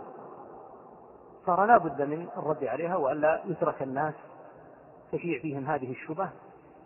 [1.46, 4.14] صار لا بد من الرد عليها وألا يترك الناس
[5.12, 6.30] تشيع فيهم هذه الشبه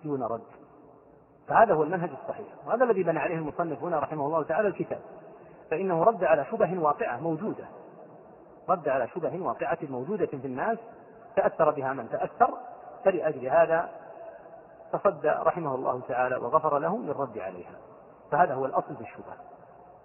[0.04, 0.42] دون رد.
[1.48, 2.48] فهذا هو المنهج الصحيح.
[2.66, 5.02] وهذا الذي بنى عليه المصنف هنا رحمه الله تعالى الكتاب.
[5.72, 7.66] فإنه رد على شبه واقعة موجودة.
[8.70, 10.78] رد على شبه واقعة موجودة في الناس
[11.36, 12.54] تأثر بها من تأثر.
[13.06, 13.90] فلأجل هذا
[14.94, 17.76] تصدى رحمه الله تعالى وغفر له للرد عليها.
[18.32, 19.38] فهذا هو الأصل في الشبهة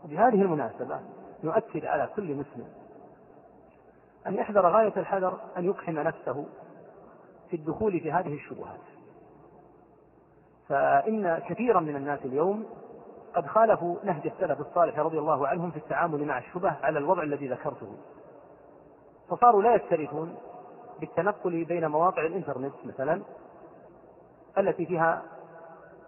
[0.05, 1.01] وبهذه المناسبة
[1.45, 2.69] نؤكد على كل مسلم
[4.27, 6.47] أن يحذر غاية الحذر أن يقحم نفسه
[7.51, 8.81] في الدخول في هذه الشبهات.
[10.69, 12.67] فإن كثيرا من الناس اليوم
[13.37, 17.49] قد خالفوا نهج السلف الصالح رضي الله عنهم في التعامل مع الشبه على الوضع الذي
[17.49, 17.97] ذكرته.
[19.31, 20.37] فصاروا لا يكترثون
[21.01, 23.23] بالتنقل بين مواقع الإنترنت مثلا
[24.59, 25.23] التي فيها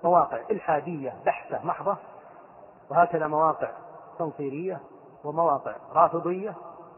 [0.05, 1.97] مواقع إلحادية بحته محضة
[2.91, 3.71] وهكذا مواقع
[4.19, 4.81] تنصيرية
[5.25, 6.55] ومواقع رافضية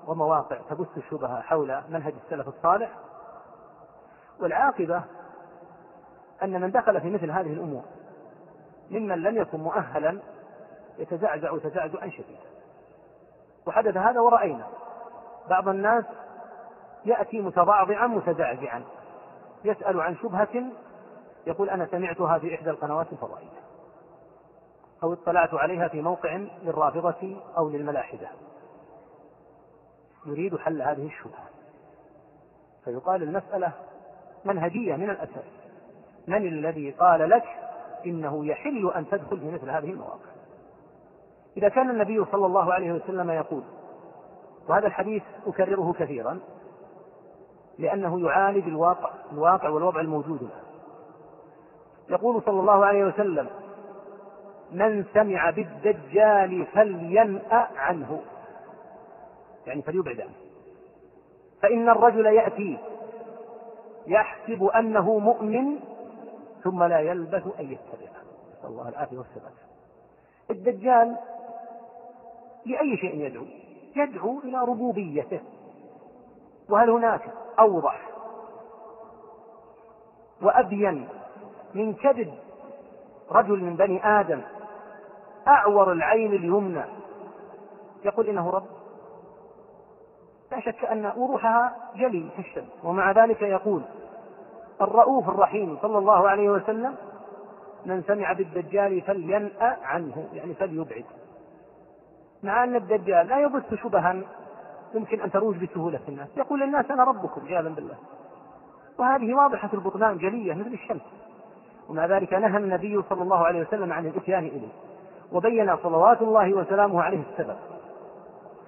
[0.07, 2.90] ومواقع تبث الشبهه حول منهج السلف الصالح.
[4.40, 5.03] والعاقبة
[6.43, 7.83] أن من دخل في مثل هذه الأمور
[8.90, 10.18] ممن لم يكن مؤهلا
[10.98, 12.50] يتزعزع تزعزعا شديدا.
[13.66, 14.66] وحدث هذا ورأينا
[15.48, 16.05] بعض الناس
[17.05, 18.83] يأتي متضعضعا متزعزعا
[19.64, 20.64] يسأل عن شبهة
[21.46, 23.61] يقول أنا سمعتها في إحدى القنوات الفضائية
[25.03, 28.29] أو اطلعت عليها في موقع للرافضة أو للملاحدة.
[30.26, 31.44] يريد حل هذه الشبهة.
[32.85, 33.72] فيقال المسألة
[34.44, 35.44] منهجية من الأساس.
[36.26, 37.44] من الذي قال لك
[38.06, 40.30] إنه يحل أن تدخل في مثل هذه المواقع.
[41.56, 43.62] إذا كان النبي صلى الله عليه وسلم يقول
[44.68, 46.38] وهذا الحديث أكرره كثيرا
[47.78, 50.70] لأنه يعالج الواقع الواقع والوضع الموجود الآن
[52.10, 53.48] يقول صلى الله عليه وسلم
[54.72, 58.20] من سمع بالدجال فلينأ عنه.
[59.66, 60.34] يعني فليبعد عنه.
[61.62, 62.78] فإن الرجل يأتي
[64.06, 65.78] يحسب أنه مؤمن
[66.64, 68.23] ثم لا يلبث أن يتبعه.
[68.59, 69.53] نسأل الله العافية والثبات
[70.51, 71.16] الدجال
[72.66, 73.44] لأي شيء يدعو
[73.96, 75.40] يدعو إلى ربوبيته.
[76.68, 77.23] وهل هناك
[77.59, 78.11] أوضح
[80.42, 81.09] وأبين
[81.75, 82.35] من كذب
[83.31, 84.40] رجل من بني آدم
[85.49, 86.85] أعور العين اليمنى؟
[88.05, 88.66] يقول إنه رب.
[90.53, 93.83] لا شك أن وضوحها جلي في الشمس ومع ذلك يقول
[94.81, 96.95] الرؤوف الرحيم صلى الله عليه وسلم
[97.87, 101.05] من سمع بالدجال فلينأ عنه يعني فليبعد.
[102.43, 104.16] مع أن الدجال لا يبث شبها
[104.95, 106.29] يمكن أن تروج بسهولة في الناس.
[106.37, 107.95] يقول للناس أنا ربكم عياذا بالله.
[108.99, 111.03] وهذه واضحة البطلان جلية مثل الشمس.
[111.88, 114.73] ومع ذلك نهى النبي صلى الله عليه وسلم عن الإتيان إليه.
[115.33, 117.57] وبين صلوات الله وسلامه عليه السبب.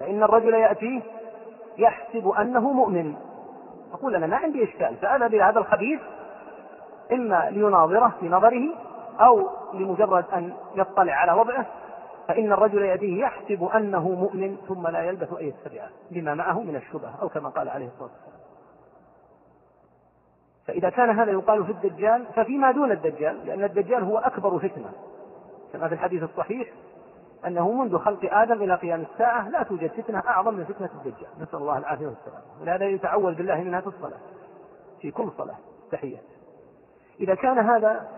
[0.00, 1.00] فإن الرجل يأتيه
[1.78, 3.14] يحسب أنه مؤمن.
[3.92, 6.00] يقول أنا ما عندي إشكال فأذهب إلى هذا الخبيث
[7.12, 8.74] إما ليناظره في نظره
[9.20, 11.66] أو لمجرد أن يطلع على وضعه
[12.28, 17.18] فإن الرجل يأتيه يحسب أنه مؤمن ثم لا يلبث أن يتبعه لما معه من الشبهة
[17.22, 18.42] أو كما قال عليه الصلاة والسلام.
[20.66, 24.92] فإذا كان هذا يقال في الدجال ففيما دون الدجال لأن الدجال هو أكبر فتنة
[25.72, 26.68] كما في الحديث الصحيح
[27.46, 31.28] أنه منذ خلق آدم إلى قيام الساعة لا توجد فتنة أعظم من فتنة الدجال.
[31.40, 32.42] نسأل الله العافية والسلام.
[32.60, 34.18] ولهذا يتعوذ بالله منها في الصلاة.
[35.00, 35.56] في كل صلاة
[35.92, 36.18] تحية.
[37.20, 38.08] إذا كان هذا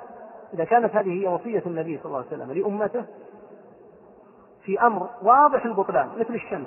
[0.55, 3.05] إذا كانت هذه هي وصية النبي صلى الله عليه وسلم لأمته
[4.63, 6.67] في أمر واضح البطلان مثل الشمس.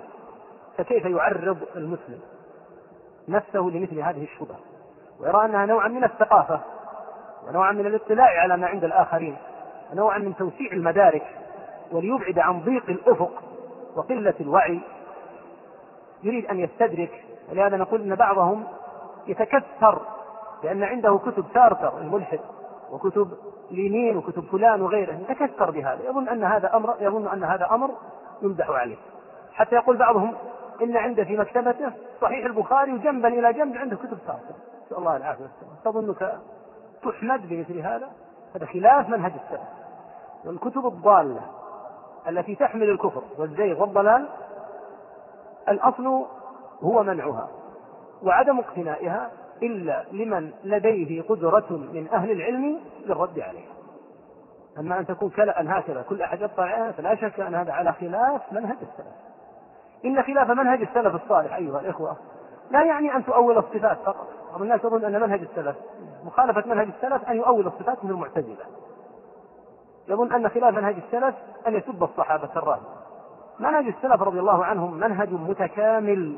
[0.78, 2.20] فكيف يعرض المسلم
[3.28, 4.60] نفسه لمثل هذه الشبهة؟
[5.20, 6.62] ويرى أنها نوعا من الثقافة
[7.48, 9.38] ونوعا من الاطلاع على ما عند الآخرين
[9.92, 11.24] ونوعا من توسيع المدارك.
[11.92, 13.32] وليبعد عن ضيق الأفق
[13.96, 14.80] وقلة الوعي.
[16.24, 18.64] يريد أن يستدرك ولهذا نقول أن بعضهم
[19.28, 20.02] يتكثر
[20.64, 22.40] لأن عنده كتب سارتر الملحد
[22.92, 23.32] وكتب
[23.72, 26.00] لينين وكتب فلان وغيره يتكثر بهذا.
[26.10, 27.90] يظن أن هذا أمر يظن أن هذا أمر
[28.42, 28.98] يمدح عليه.
[29.54, 30.34] حتى يقول بعضهم
[30.82, 35.44] إن عنده في مكتبته صحيح البخاري وجنبا إلى جنب عنده كتب سارتر نسأل الله العافية
[35.44, 35.76] والسلام.
[35.86, 36.40] تظنك
[37.04, 38.10] تحمد بمثل هذا؟
[38.56, 39.68] هذا خلاف منهج السلف.
[40.46, 41.42] والكتب الضالة
[42.28, 44.30] التي تحمل الكفر والزيغ والضلال
[45.70, 46.26] الأصل
[46.82, 47.50] هو منعها
[48.24, 49.32] وعدم اقتنائها
[49.64, 53.74] إلا لمن لديه قدرة من أهل العلم للرد عليها.
[54.80, 58.78] أما أن تكون كلأ هكذا كل أحد يطلع فلا شك أن هذا على خلاف منهج
[58.82, 59.16] السلف.
[60.06, 62.18] إن خلاف منهج السلف الصالح أيها الإخوة
[62.72, 64.28] لا يعني أن تؤول الصفات فقط.
[64.52, 65.76] بعض الناس يظن أن منهج السلف
[66.26, 68.66] مخالفة منهج السلف أن يؤول الصفات من المعتزلة.
[70.08, 71.36] يظن أن خلاف منهج السلف
[71.68, 72.82] أن يسب الصحابة الراهب
[73.60, 76.38] منهج السلف رضي الله عنهم منهج متكامل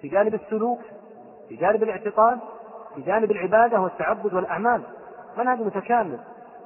[0.00, 0.78] في جانب السلوك
[1.48, 2.38] في جانب الاعتقاد
[2.94, 4.82] في جانب العبادة والتعبد والأعمال.
[5.38, 6.18] منهج متكامل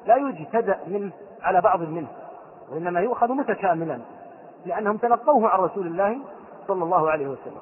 [0.06, 1.12] لا يجتدأ منه
[1.42, 2.08] على بعض منه
[2.70, 3.98] وإنما يؤخذ متكاملا
[4.66, 6.18] لأنهم تلقوه عن رسول الله
[6.68, 7.60] صلى الله عليه وسلم.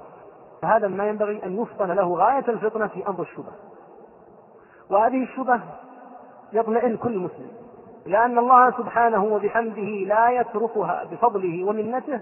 [0.63, 3.53] فهذا ما ينبغي أن يفطن له غاية الفطنة في أمر الشبه.
[4.91, 5.61] وهذه الشبه
[6.53, 7.51] يطمئن كل مسلم.
[8.07, 12.21] لأن الله سبحانه وبحمده لا يتركها بفضله ومنته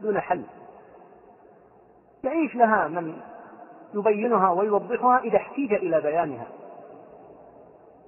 [0.00, 0.42] دون حل.
[2.24, 3.16] يعيش لها من
[3.94, 6.46] يبينها ويوضحها إذا احتيج إلى بيانها.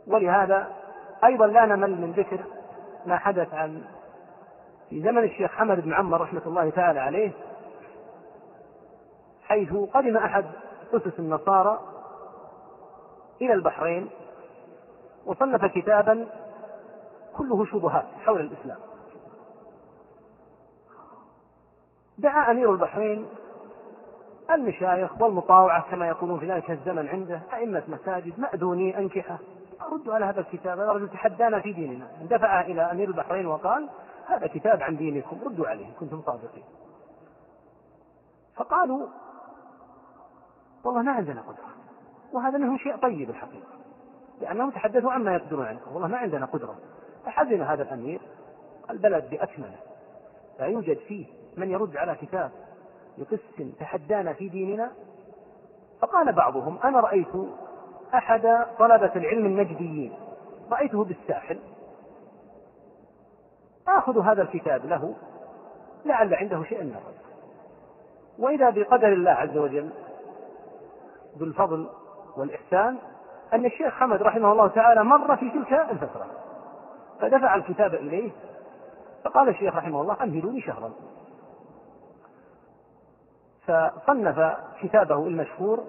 [0.07, 0.73] ولهذا
[1.25, 2.41] أيضا لا نمل من ذكر
[3.07, 3.83] ما حدث عن
[4.91, 7.33] في زمن الشيخ حمد بن عمر رحمة الله تعالى عليه
[9.45, 10.45] حيث قدم أحد
[10.95, 11.81] أسس النصارى
[13.43, 14.11] إلى البحرين
[15.27, 16.27] وصنف كتابا
[17.37, 18.79] كله شبهات حول الإسلام.
[22.19, 23.27] دعا أمير البحرين
[24.51, 29.39] المشايخ والمطاوعة كما يقولون في ذلك الزمن عنده أئمة مساجد مأذونين أنكحة.
[29.93, 32.09] ردوا على هذا الكتاب هذا رجل تحدانا في ديننا.
[32.23, 33.89] دفع إلى أمير البحرين وقال
[34.27, 36.65] هذا كتاب عن دينكم ردوا عليه كنتم صادقين.
[38.57, 39.07] فقالوا
[40.85, 41.67] والله ما عندنا قدرة
[42.33, 43.76] وهذا منهم شيء طيب الحقيقة.
[44.41, 45.81] لأنهم تحدثوا عما يقدرون عنه.
[45.93, 46.77] والله ما عندنا قدرة.
[47.25, 48.21] فحزن هذا الأمير.
[48.91, 49.77] البلد بأكمله.
[50.61, 52.51] لا يوجد فيه من يرد على كتاب
[53.19, 54.91] يقسم تحدانا في ديننا.
[56.01, 57.33] فقال بعضهم أنا رأيت
[58.15, 60.13] أحد طلبة العلم النجديين.
[60.71, 61.59] رأيته بالساحل.
[63.89, 65.15] آخذ هذا الكتاب له.
[66.05, 67.17] لعل عنده شيء من الرد
[68.39, 69.91] وإذا بقدر الله عز وجل
[71.37, 71.89] بالفضل
[72.37, 72.99] والإحسان
[73.55, 76.27] أن الشيخ حمد رحمه الله تعالى مر في تلك الفترة
[77.21, 78.31] فدفع الكتاب إليه
[79.25, 80.93] فقال الشيخ رحمه الله أمهلوني شهرا.
[83.67, 85.85] فصنف كتابه المشهور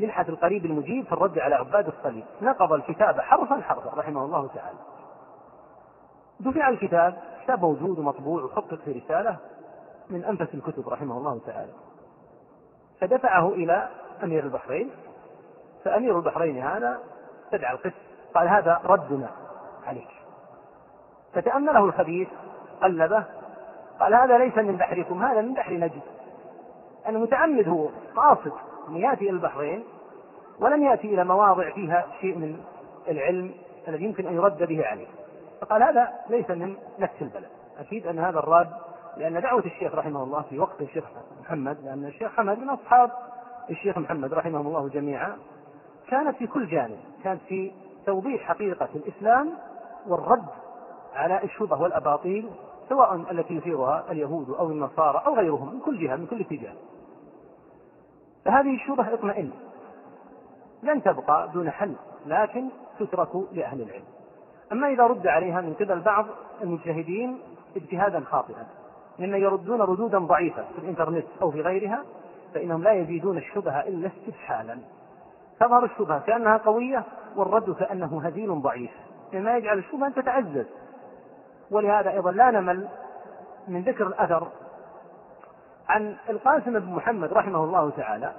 [0.00, 2.24] منحة القريب المجيب في الرد على عباد الصليب.
[2.42, 4.78] نقض الكتاب حرفا حرفا رحمه الله تعالى.
[6.40, 9.36] دفع الكتاب كتاب موجود ومطبوع وخطط في رسالة
[10.10, 11.72] من أنفس الكتب رحمه الله تعالى.
[13.00, 13.88] فدفعه إلى
[14.22, 14.90] أمير البحرين
[15.88, 17.00] فأمير البحرين هذا
[17.44, 17.92] استدعى القس
[18.34, 19.30] قال هذا ردنا
[19.86, 20.08] عليك.
[21.34, 22.28] فتأمله الخبيث
[22.82, 23.24] قلبه
[24.00, 26.02] قال هذا ليس من بحركم هذا من بحر نجد.
[27.06, 28.52] أنا متعمد هو قاصد
[28.88, 29.84] أن يأتي إلى البحرين
[30.60, 32.60] ولم يأتي إلى مواضع فيها شيء من
[33.08, 33.54] العلم
[33.88, 35.08] الذي يمكن أن يرد به عليه.
[35.60, 37.48] فقال هذا ليس من نفس البلد.
[37.78, 38.68] أكيد أن هذا الراد
[39.16, 41.04] لأن دعوة الشيخ رحمه الله في وقت الشيخ
[41.40, 43.10] محمد لأن الشيخ محمد من أصحاب
[43.70, 45.36] الشيخ محمد رحمه الله جميعا
[46.10, 47.72] كانت في كل جانب كانت في
[48.06, 49.52] توضيح حقيقة الإسلام
[50.06, 50.46] والرد
[51.14, 52.50] على الشبه والأباطيل
[52.88, 56.72] سواء التي يثيرها اليهود أو النصارى أو غيرهم من كل جهة من كل اتجاه.
[58.44, 59.50] فهذه الشبه اطمئن
[60.82, 61.94] لن تبقى دون حل
[62.26, 62.68] لكن
[62.98, 64.04] تترك لأهل العلم.
[64.72, 66.26] أما إذا رد عليها من قبل بعض
[66.62, 67.38] المجتهدين
[67.76, 68.66] اجتهادا خاطئا
[69.18, 72.04] ممن يردون ردودا ضعيفة في الإنترنت أو في غيرها
[72.54, 74.78] فإنهم لا يزيدون الشبهة إلا استفحالا.
[75.60, 77.04] تظهر الشبهة كأنها قوية
[77.36, 78.90] والرد كأنه هزيل ضعيف.
[79.32, 80.66] مما يجعل الشبهة أن تتعزز.
[81.70, 82.88] ولهذا أيضا لا نمل
[83.68, 84.48] من ذكر الأثر
[85.88, 88.32] عن القاسم بن محمد رحمه الله تعالى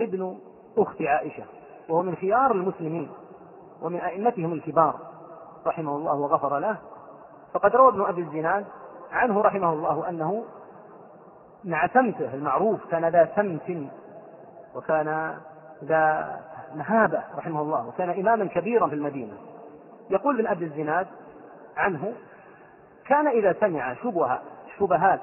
[0.00, 0.38] ابن
[0.78, 1.44] أخت عائشة
[1.88, 3.10] وهو من خيار المسلمين
[3.82, 4.94] ومن أئمتهم الكبار
[5.66, 6.76] رحمه الله وغفر له.
[7.54, 8.64] فقد روى ابن أبي الزناد
[9.12, 10.44] عنه رحمه الله أنه
[11.64, 13.88] مع سمته المعروف كان ذا سمت
[14.74, 15.38] وكان
[15.84, 16.40] ذا
[16.74, 19.34] مهابة رحمه الله وكان إماما كبيرا في المدينة.
[20.10, 21.06] يقول ابن أبي الزناد
[21.76, 22.12] عنه
[23.06, 24.42] كان إذا سمع شبهة
[24.78, 25.20] شبهات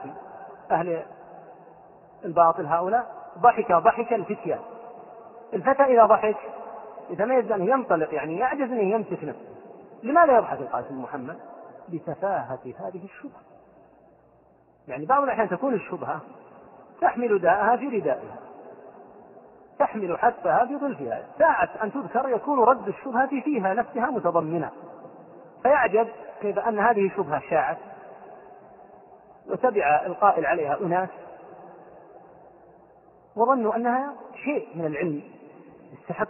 [0.71, 1.03] أهل
[2.25, 4.59] الباطل هؤلاء ضحك ضحك الفتيان
[5.53, 6.37] الفتى إذا ضحك
[7.09, 9.51] يتميز أنه ينطلق يعني يعجز أنه يمسك نفسه.
[10.03, 11.37] لماذا يضحك القاسم محمد؟
[11.89, 13.41] لتفاهة هذه الشبهة
[14.87, 16.21] يعني بعض الأحيان تكون الشبهة
[17.01, 18.37] تحمل داءها في ردائها.
[19.81, 24.69] تحمل حتفها في ظلفها ساعة أن تذكر يكون رد الشبهة فيها نفسها متضمنة.
[25.63, 26.07] فيعجب
[26.41, 27.77] كيف أن هذه الشبهة شاعت.
[29.49, 31.09] وتبع القائل عليها أناس.
[33.35, 35.21] وظنوا أنها شيء من العلم
[35.93, 36.27] يستحق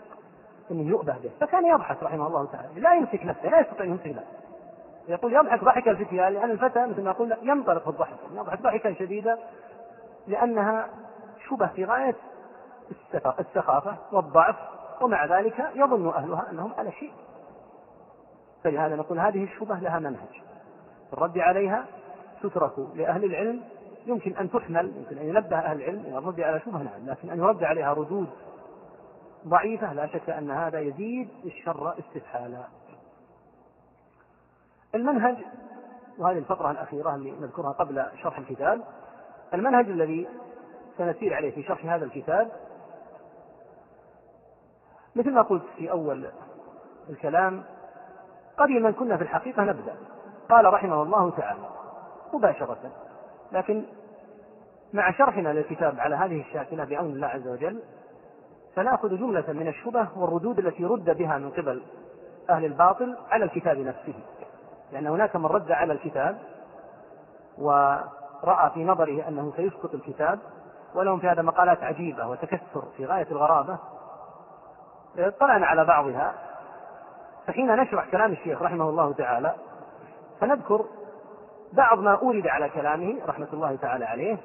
[0.72, 1.32] أنه يؤبه به.
[1.40, 2.80] فكان يضحك رحمه الله تعالى.
[2.80, 4.42] لا يمسك نفسه لا يستطيع أن يمسك نفسه.
[5.08, 8.18] يقول يضحك ضحك الفتية لأن الفتى مثل ما قلنا ينطلق الضحك.
[8.34, 9.38] يضحك ضحكا شديدا
[10.28, 10.88] لأنها
[11.50, 12.16] شبه في غاية
[13.40, 14.56] السخافة والضعف
[15.02, 17.14] ومع ذلك يظن أهلها أنهم على شيء.
[18.64, 20.42] فلهذا نقول هذه الشبه لها منهج.
[21.14, 21.86] الرد عليها
[22.44, 23.62] تترك لأهل العلم
[24.06, 27.40] يمكن أن تحمل يمكن أن ينبه أهل العلم إلى الرد على شبهة نعم لكن أن
[27.40, 28.30] يرد عليها ردود
[29.48, 32.64] ضعيفة لا شك أن هذا يزيد الشر استفحالا
[34.96, 35.38] المنهج
[36.18, 38.82] وهذه الفقرة الأخيرة اللي نذكرها قبل شرح الكتاب
[39.54, 40.28] المنهج الذي
[40.98, 42.52] سنسير عليه في شرح هذا الكتاب
[45.16, 46.28] مثل ما قلت في أول
[47.10, 47.64] الكلام
[48.58, 49.96] قديما كنا في الحقيقة نبدأ.
[50.50, 51.70] قال رحمه الله تعالى
[52.34, 52.92] مباشرة
[53.52, 53.84] لكن
[54.94, 57.80] مع شرحنا للكتاب على هذه الشاكلة بعون الله عز وجل
[58.76, 61.82] سنأخذ جملة من الشبه والردود التي رد بها من قبل
[62.50, 64.14] أهل الباطل على الكتاب نفسه.
[64.92, 66.38] لأن هناك من رد على الكتاب
[67.58, 70.40] ورأى في نظره أنه سيسقط الكتاب
[70.96, 73.78] ولهم في هذا مقالات عجيبة وتكثر في غاية الغرابة.
[75.18, 76.34] اطلعنا على بعضها
[77.48, 79.56] فحين نشرح كلام الشيخ رحمه الله تعالى
[80.42, 80.86] فنذكر
[81.74, 84.38] بعض ما أورد على كلامه رحمة الله تعالى عليه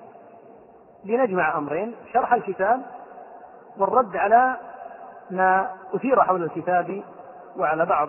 [1.05, 2.83] لنجمع أمرين شرح الكتاب
[3.79, 4.57] والرد على
[5.31, 7.03] ما أثير حول الكتاب
[7.57, 8.09] وعلى بعض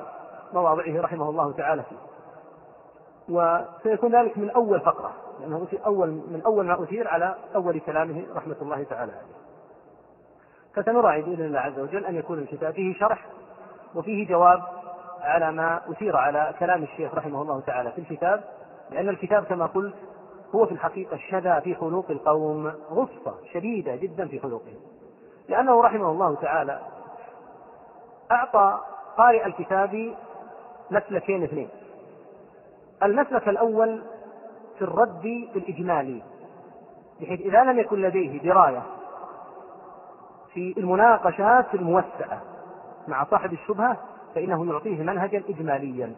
[0.54, 1.98] مواضعه رحمه الله تعالى فيه.
[3.30, 8.56] وسيكون ذلك من أول فقرة لأنه أول من أول ما أثير على أول كلامه رحمة
[8.62, 9.47] الله تعالى عليه.
[10.78, 13.26] فسنراعي بإذن الله عز وجل أن يكون الكتاب فيه شرح
[13.96, 14.64] وفيه جواب
[15.22, 18.44] على ما أثير على كلام الشيخ رحمه الله تعالى في الكتاب
[18.92, 19.96] لأن الكتاب كما قلت
[20.56, 24.76] هو في الحقيقة شذا في خلوق القوم غصة شديدة جدا في خلقهم.
[25.50, 26.80] لأنه رحمه الله تعالى
[28.32, 28.80] أعطى
[29.18, 30.16] قارئ الكتاب
[30.92, 31.70] مسلكين اثنين.
[33.04, 34.02] المسلك الأول
[34.78, 35.26] في الرد
[35.56, 36.22] الإجمالي
[37.22, 38.84] بحيث إذا لم يكن لديه دراية
[40.58, 42.42] في المناقشات الموسعة
[43.08, 43.98] مع صاحب الشبهة
[44.36, 46.16] فإنه يعطيه منهجا إجماليا.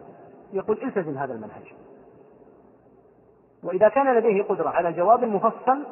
[0.53, 1.73] يقول التزم هذا المنهج.
[3.63, 5.85] وإذا كان لديه قدرة على الجواب المفصل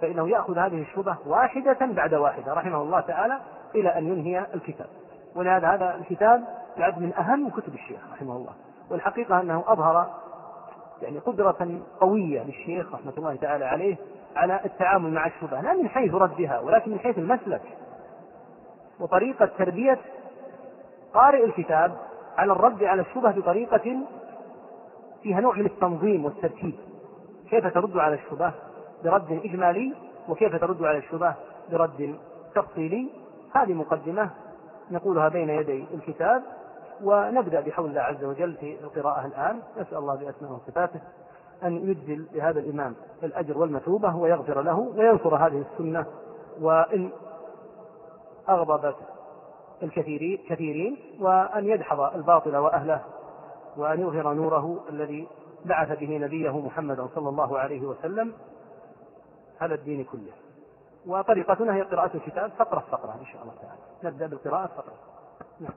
[0.00, 3.40] فإنه يأخذ هذه الشبهة واحدة بعد واحدة رحمه الله تعالى
[3.74, 4.88] إلى أن ينهي الكتاب.
[5.36, 6.44] ولهذا هذا الكتاب
[6.76, 8.52] يعد من أهم كتب الشيخ رحمه الله.
[8.90, 10.10] والحقيقة أنه أظهر
[11.02, 13.96] يعني قدرة قوية للشيخ رحمة الله تعالى عليه
[14.36, 17.62] على التعامل مع الشبهة لا من حيث ردها ولكن من حيث المسلك.
[19.00, 19.98] وطريقة تربية
[21.14, 21.96] قارئ الكتاب
[22.38, 23.96] على الرد على الشبهة بطريقة
[25.22, 26.74] فيها نوع من التنظيم والترتيب.
[27.50, 28.54] كيف ترد على الشبهة
[29.04, 29.94] برد إجمالي
[30.28, 31.36] وكيف ترد على الشبهة
[31.72, 32.18] برد
[32.54, 33.08] تفصيلي؟
[33.54, 34.30] هذه مقدمة
[34.90, 36.42] نقولها بين يدي الكتاب
[37.04, 39.60] ونبدأ بحول الله عز وجل في القراءة الآن.
[39.80, 41.00] نسأل الله بأسمائه وصفاته
[41.64, 46.06] أن يجزل لهذا الإمام الأجر والمثوبة ويغفر له وينصر هذه السنة.
[46.60, 47.10] وإن
[48.48, 48.96] أغضبت
[49.82, 53.00] الكثيرين كثيرين وأن يدحض الباطل وأهله
[53.76, 55.28] وأن يظهر نوره الذي
[55.64, 58.32] بعث به نبيه محمدا صلى الله عليه وسلم
[59.60, 60.32] على الدين كله.
[61.06, 63.80] وطريقتنا هي قراءة الكتاب فقرة فقرة إن شاء الله تعالى.
[64.04, 64.94] نبدأ بالقراءة فقرة.
[65.60, 65.72] نعم.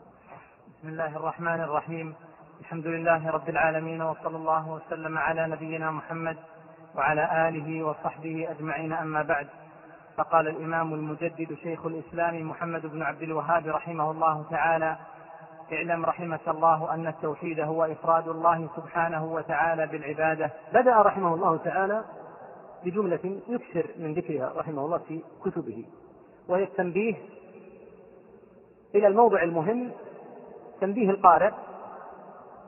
[0.79, 2.15] بسم الله الرحمن الرحيم.
[2.59, 6.37] الحمد لله رب العالمين وصلى الله وسلم على نبينا محمد
[6.95, 9.47] وعلى آله وصحبه أجمعين أما بعد.
[10.17, 14.97] فقال الإمام المجدد شيخ الإسلام محمد بن عبد الوهاب رحمه الله تعالى
[15.73, 20.51] اعلم رحمك الله أن التوحيد هو إفراد الله سبحانه وتعالى بالعبادة.
[20.73, 22.03] بدأ رحمه الله تعالى
[22.85, 25.85] بجملة يكثر من ذكرها رحمه الله في كتبه
[26.47, 27.15] وهي التنبيه
[28.95, 29.91] إلى الموضع المهم
[30.81, 31.51] تنبيه القارئ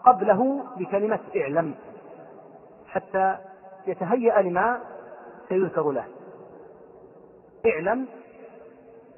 [0.05, 1.75] قبله بكلمة اعلم
[2.87, 3.37] حتى
[3.87, 4.79] يتهيأ لما
[5.49, 6.05] سيذكر له.
[7.71, 8.07] اعلم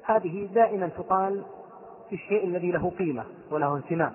[0.04, 1.44] هذه دائما تقال
[2.08, 4.12] في الشيء الذي له قيمة وله اهتمام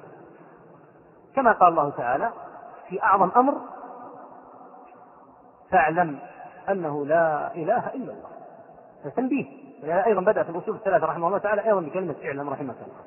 [1.35, 2.31] كما قال الله تعالى
[2.89, 3.53] في أعظم أمر
[5.71, 6.19] فاعلم
[6.69, 8.29] أنه لا إله إلا الله.
[9.03, 9.45] فتنبيه
[9.83, 13.03] يعني أيضا بدأ في الأصول الثلاثة رحمه الله تعالى أيضا بكلمة اعلم رحمك الله.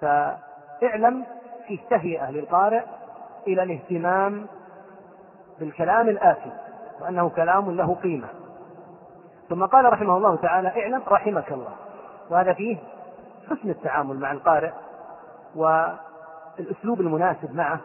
[0.00, 1.26] فاعلم
[1.66, 2.82] فيه تهيئة للقارئ
[3.46, 4.46] إلى الاهتمام
[5.60, 6.52] بالكلام الآتي
[7.00, 8.28] وأنه كلام له قيمة.
[9.48, 11.72] ثم قال رحمه الله تعالى اعلم رحمك الله.
[12.30, 12.78] وهذا فيه
[13.50, 14.72] حسن التعامل مع القارئ
[15.54, 17.80] والأسلوب المناسب معه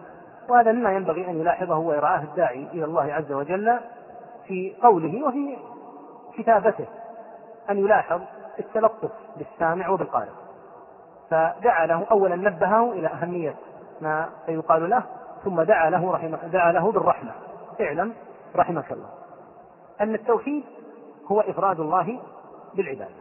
[0.50, 3.80] وهذا مما ينبغي أن يلاحظه ويرعاه الداعي إلى الله عز وجل
[4.48, 5.58] في قوله وفي
[6.38, 6.86] كتابته
[7.70, 8.22] أن يلاحظ
[8.60, 10.30] التلطف بالسامع وبالقارئ.
[11.30, 13.56] فدعا له أولا نبهه إلى أهمية
[14.02, 15.04] ما سيقال له
[15.44, 17.32] ثم دعا له رحمه دعا له بالرحمة.
[17.82, 18.14] اعلم
[18.56, 19.10] رحمك الله.
[20.02, 20.64] أن التوحيد
[21.32, 22.20] هو إفراد الله
[22.76, 23.16] بالعبادة.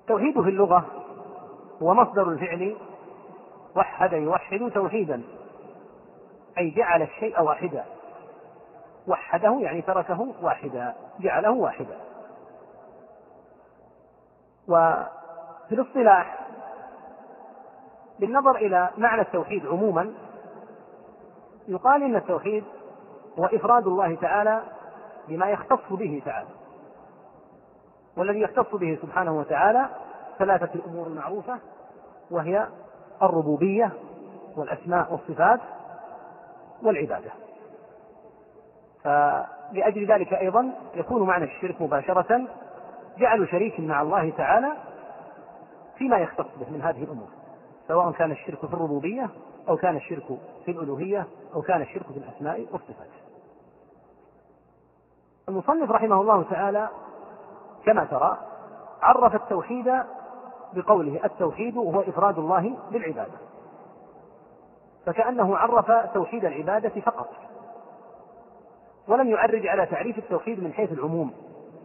[0.00, 0.86] التوحيد في اللغة
[1.82, 2.76] هو مصدر الفعل
[3.76, 5.22] وحد يوحد توحيدا
[6.58, 7.84] أي جعل الشيء واحدا.
[9.08, 11.98] وحده يعني تركه واحدا جعله واحدا.
[14.68, 16.46] وفي الاصطلاح
[18.18, 20.12] بالنظر إلى معنى التوحيد عموما
[21.68, 22.64] يقال إن التوحيد
[23.38, 24.62] هو إفراد الله تعالى
[25.28, 26.59] بما يختص به تعالى.
[28.16, 29.88] والذي يختص به سبحانه وتعالى
[30.38, 31.58] ثلاثة الأمور المعروفة
[32.30, 32.66] وهي
[33.22, 33.92] الربوبية
[34.56, 35.60] والأسماء والصفات
[36.82, 37.30] والعبادة.
[39.04, 42.46] فلأجل ذلك أيضا يكون معنى الشرك مباشرة
[43.18, 44.72] جعل شريك مع الله تعالى
[45.98, 47.28] فيما يختص به من هذه الأمور
[47.88, 49.28] سواء كان الشرك في الربوبية
[49.68, 50.24] أو كان الشرك
[50.64, 53.08] في الألوهية أو كان الشرك في الأسماء والصفات.
[55.48, 56.88] المصنف رحمه الله تعالى
[57.84, 58.38] كما ترى
[59.02, 59.92] عرف التوحيد
[60.72, 63.38] بقوله التوحيد هو إفراد الله بالعبادة.
[65.06, 67.28] فكأنه عرف توحيد العبادة فقط.
[69.08, 71.32] ولم يعرج على تعريف التوحيد من حيث العموم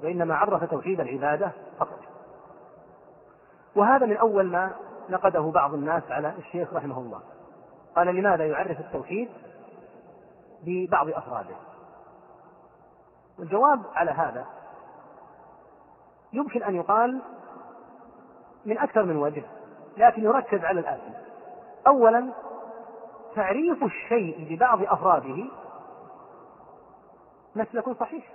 [0.03, 1.99] وإنما عرف توحيد العبادة فقط.
[3.75, 4.71] وهذا من أول ما
[5.09, 7.21] نقده بعض الناس على الشيخ رحمه الله.
[7.95, 9.29] قال لماذا يعرف التوحيد
[10.65, 11.55] ببعض أفراده؟
[13.39, 14.45] والجواب على هذا
[16.35, 17.21] يمكن أن يقال
[18.65, 19.43] من أكثر من وجه
[19.97, 21.13] لكن يركز على الآتي.
[21.87, 22.33] أولا
[23.35, 25.45] تعريف الشيء ببعض أفراده
[27.55, 28.33] مسلك صحيح.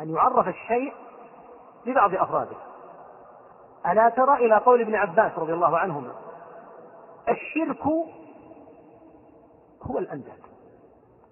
[0.00, 0.94] أن يعرف الشيء
[1.86, 2.56] ببعض أفراده.
[3.86, 6.12] ألا ترى إلى قول ابن عباس رضي الله عنهما
[7.28, 7.86] الشرك
[9.82, 10.42] هو الأنداد.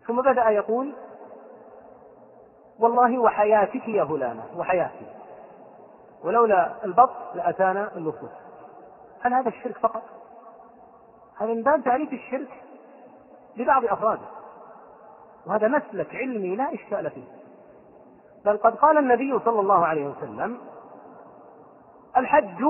[0.07, 0.95] ثم بدأ يقول
[2.79, 5.20] والله وحياتك يا فلانة وحياتي.
[6.25, 8.31] ولولا البط لأتانا اللصوص
[9.21, 10.03] هل هذا الشرك فقط؟
[11.41, 12.63] هذا من باب تعريف الشرك
[13.57, 14.27] ببعض أفراده؟
[15.47, 17.25] وهذا مسلك علمي لا إشكال فيه.
[18.45, 20.59] بل قد قال النبي صلى الله عليه وسلم
[22.17, 22.65] الحج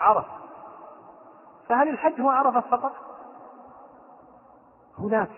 [0.00, 0.32] عرفة.
[1.68, 2.92] فهل الحج هو عرفة فقط؟
[4.98, 5.30] هناك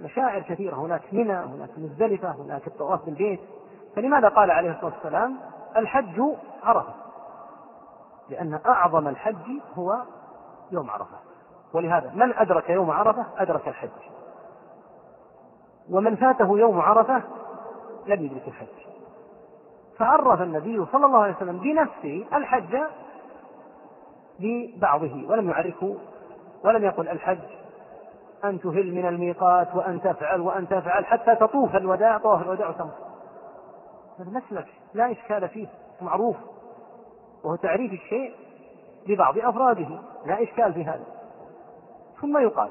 [0.00, 3.40] مشاعر كثيرة هناك منى هناك مزدلفة هناك الطواف بالبيت.
[3.96, 5.38] فلماذا قال عليه الصلاة والسلام
[5.76, 6.20] الحج
[6.64, 6.94] عرفة.
[8.28, 10.02] لأن أعظم الحج هو
[10.70, 11.16] يوم عرفة.
[11.72, 13.90] ولهذا من أدرك يوم عرفة أدرك الحج.
[15.90, 17.22] ومن فاته يوم عرفة
[18.06, 18.84] لم يدرك الحج.
[19.98, 22.78] فعرف النبي صلى الله عليه وسلم بنفسه الحج
[24.38, 25.96] ببعضه ولم يعرفه
[26.64, 27.38] ولم يقل الحج.
[28.44, 32.92] أن تهل من الميقات وأن تفعل وأن تفعل حتى تطوف الوداع طواف الوداع وتمضي
[34.18, 35.68] هذا مسلك لا إشكال فيه
[36.00, 36.36] معروف.
[37.44, 38.34] وهو تعريف الشيء
[39.06, 39.88] ببعض أفراده
[40.26, 41.04] لا إشكال في هذا
[42.20, 42.70] ثم يقال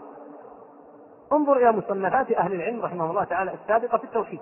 [1.34, 4.40] انظر إلى مصنفات أهل العلم رحمه الله تعالى السابقة في التوحيد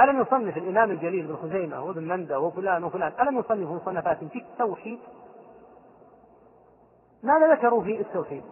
[0.00, 4.98] ألم يصنف الإمام الجليل بن خزيمة وابن مندى وفلان وفلان ألم يصنفوا مصنفات في التوحيد؟
[7.22, 8.42] ماذا ذكروا في التوحيد؟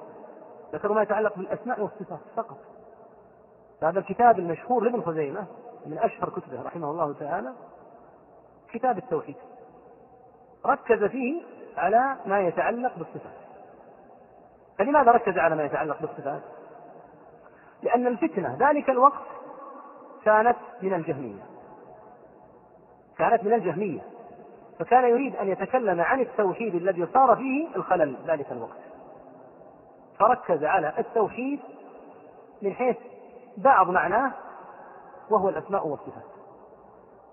[0.72, 2.58] ذكروا ما يتعلق بالأسماء والصفات فقط
[3.82, 5.46] هذا الكتاب المشهور لابن خزيمة
[5.86, 7.52] من أشهر كتبه رحمه الله تعالى
[8.72, 9.36] كتاب التوحيد
[10.66, 11.42] ركز فيه
[11.76, 13.32] على ما يتعلق بالصفات.
[14.78, 16.42] فلماذا ركز على ما يتعلق بالصفات؟
[17.82, 19.26] لأن الفتنة ذلك الوقت
[20.24, 21.42] كانت من الجهمية.
[23.18, 24.00] كانت من الجهمية.
[24.78, 28.78] فكان يريد أن يتكلم عن التوحيد الذي صار فيه الخلل ذلك الوقت.
[30.18, 31.60] فركز على التوحيد
[32.62, 32.96] من حيث
[33.56, 34.32] بعض معناه
[35.30, 36.24] وهو الأسماء والصفات.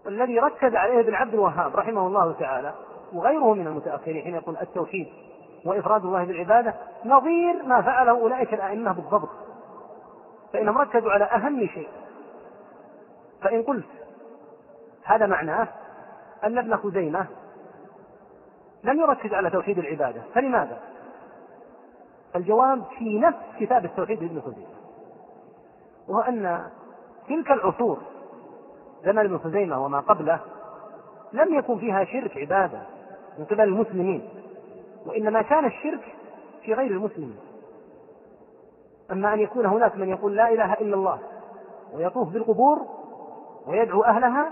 [0.05, 2.73] والذي ركز عليه ابن عبد الوهاب رحمه الله تعالى
[3.13, 5.07] وغيره من المتأخرين حين يقول التوحيد
[5.65, 6.73] وإفراد الله بالعبادة
[7.05, 9.29] نظير ما فعله أولئك الأئمة بالضبط.
[10.53, 11.89] فإنهم ركزوا على أهم شيء.
[13.41, 13.85] فإن قلت
[15.03, 15.67] هذا معناه
[16.43, 17.27] أن ابن خزيمة
[18.83, 20.21] لم يركز على توحيد العبادة.
[20.33, 20.77] فلماذا؟
[22.35, 24.71] الجواب في نفس كتاب التوحيد لابن خزيمة.
[26.07, 26.69] وهو أن
[27.27, 27.97] تلك العصور
[29.03, 30.39] زمن ابن خزيمة وما قبله
[31.33, 32.81] لم يكن فيها شرك عبادة.
[33.39, 34.29] من قبل المسلمين
[35.05, 36.15] وإنما كان الشرك
[36.61, 37.39] في غير المسلمين.
[39.11, 41.19] أما أن يكون هناك من يقول لا إله إلا الله
[41.93, 42.77] ويطوف بالقبور
[43.67, 44.51] ويدعو أهلها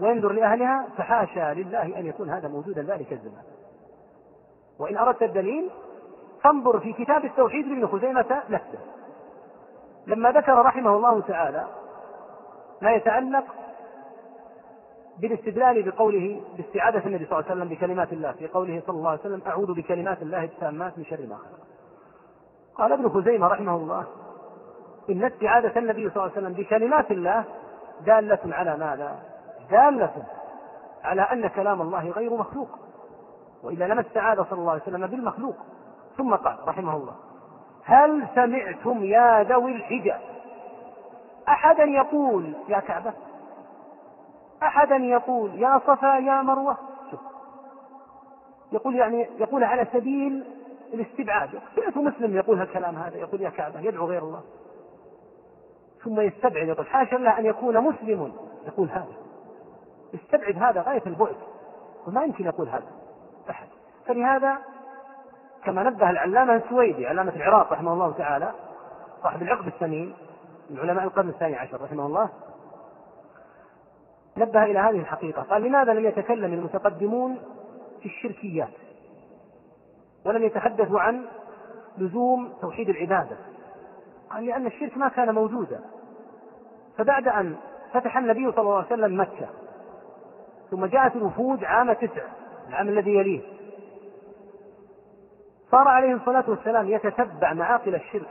[0.00, 3.42] وينذر لأهلها فحاشا لله أن يكون هذا موجودا ذلك الزمان.
[4.78, 5.70] وإن أردت الدليل
[6.42, 8.78] فانظر في كتاب التوحيد لابن خزيمة نفسه.
[10.06, 11.66] لما ذكر رحمه الله تعالى
[12.82, 13.44] ما يتعلق
[15.20, 19.20] بالاستدلال بقوله باستعاذة النبي صلى الله عليه وسلم بكلمات الله في قوله صلى الله عليه
[19.20, 21.58] وسلم أعوذ بكلمات الله التامات من شر ما خلق.
[22.74, 24.06] قال ابن خزيمة رحمه الله
[25.10, 27.44] إن استعاذة النبي صلى الله عليه وسلم بكلمات الله
[28.06, 29.18] دالة على ماذا؟
[29.70, 30.12] دالة
[31.04, 32.68] على أن كلام الله غير مخلوق.
[33.62, 35.56] وإذا لم استعاذ صلى الله عليه وسلم بالمخلوق.
[36.16, 37.14] ثم قال رحمه الله
[37.84, 40.14] هل سمعتم يا ذوي الحجى
[41.48, 43.12] أحدا يقول يا كعبة.
[44.62, 46.76] أحدا يقول يا صفا يا مروة.
[47.10, 47.20] شوف.
[48.72, 50.44] يقول يعني يقول على سبيل
[50.94, 51.50] الاستبعاد.
[51.74, 54.42] كيف مسلم يقول هالكلام هذا؟ يقول يا كعبة يدعو غير الله.
[56.04, 58.32] ثم يستبعد يقول حاشا الله أن يكون مسلم
[58.66, 59.16] يقول هذا.
[60.14, 61.36] يستبعد هذا غاية البعد.
[62.06, 62.86] وما يمكن يقول هذا
[63.50, 63.66] أحد.
[64.06, 64.58] فلهذا
[65.64, 68.52] كما نبه العلامة السويدي علامة العراق رحمه الله تعالى
[69.22, 70.14] صاحب العقد الثمين
[70.70, 72.28] من علماء القرن الثاني عشر رحمه الله
[74.38, 75.42] نبه إلى هذه الحقيقة.
[75.42, 77.38] قال لماذا لم يتكلم المتقدمون
[78.00, 78.68] في الشركيات؟
[80.26, 81.24] ولم يتحدثوا عن
[81.98, 83.36] لزوم توحيد العبادة.
[84.30, 85.80] قال لأن الشرك ما كان موجودا.
[86.98, 87.56] فبعد أن
[87.92, 89.48] فتح النبي صلى الله عليه وسلم مكة
[90.70, 92.22] ثم جاءت الوفود عام تسع
[92.68, 93.40] العام الذي يليه
[95.70, 98.30] صار عليه الصلاة والسلام يتتبع معاقل الشرك.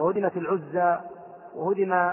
[0.00, 1.00] وهدمت العزى
[1.54, 2.12] وهدم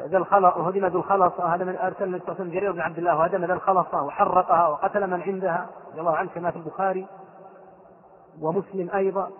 [0.00, 2.80] ذا الخلق وهدم ذو الخلصة هذا من أرسل النبي صلى الله عليه وسلم جرير بن
[2.80, 7.06] عبد الله وهدم ذا الخلصة وحرقها وقتل من عندها رضي الله عنه كما في البخاري
[8.40, 9.30] ومسلم أيضا.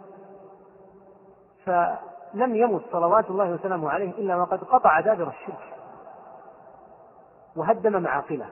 [1.65, 5.75] فلم يمت صلوات الله وسلامه عليه إلا وقد قطع دابر الشرك
[7.57, 8.47] وهدم معاقله.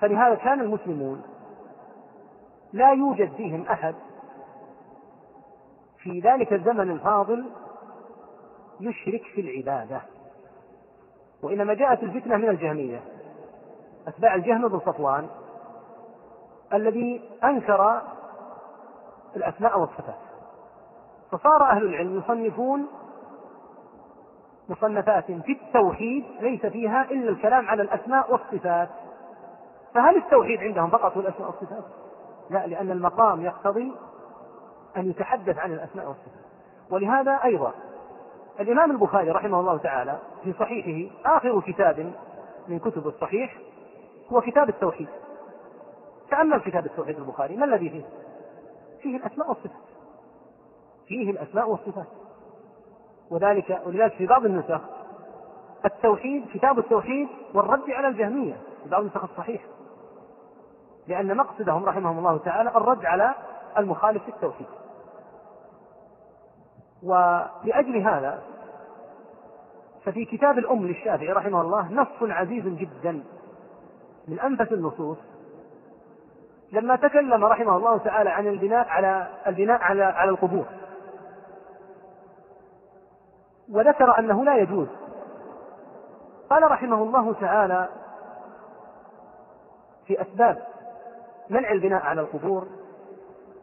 [0.00, 1.22] فلهذا كان المسلمون
[2.72, 3.94] لا يوجد فيهم أحد
[5.98, 7.50] في ذلك الزمن الفاضل
[8.80, 10.00] يشرك في العبادة.
[11.44, 13.00] وإنما جاءت الفتنة من الجهمية.
[14.08, 15.28] أتباع الجهم بن صفوان
[16.72, 18.02] الذي أنكر
[19.36, 20.18] الأسماء والصفات.
[21.30, 22.86] فصار أهل العلم يصنفون
[24.68, 28.88] مصنفات في التوحيد ليس فيها إلا الكلام على الأسماء والصفات.
[29.94, 31.84] فهل التوحيد عندهم فقط هو الأسماء والصفات؟
[32.50, 33.92] لا لأن المقام يقتضي
[34.96, 36.44] أن يتحدث عن الأسماء والصفات.
[36.90, 37.72] ولهذا أيضا
[38.60, 42.12] الإمام البخاري رحمه الله تعالى في صحيحه آخر كتاب
[42.68, 43.58] من كتب الصحيح
[44.32, 45.08] هو كتاب التوحيد.
[46.30, 47.56] تأمل كتاب التوحيد البخاري.
[47.56, 48.04] ما الذي فيه؟
[49.02, 49.82] فيه الأسماء والصفات.
[51.06, 52.06] فيه الأسماء والصفات.
[53.30, 54.80] وذلك ولذلك في بعض النسخ
[55.84, 58.56] التوحيد كتاب التوحيد والرد على الجهمية.
[58.82, 59.62] في بعض النسخ الصحيح.
[61.08, 63.34] لأن مقصدهم رحمهم الله تعالى الرد على
[63.78, 64.66] المخالف في التوحيد.
[67.04, 68.42] ولأجل هذا
[70.04, 73.22] ففي كتاب الأم للشافعي رحمه الله نص عزيز جدا
[74.28, 75.18] من أنفس النصوص
[76.72, 80.64] لما تكلم رحمه الله تعالى عن البناء على البناء على على القبور.
[83.72, 84.88] وذكر أنه لا يجوز.
[86.50, 87.88] قال رحمه الله تعالى
[90.06, 90.62] في أسباب
[91.50, 92.66] منع البناء على القبور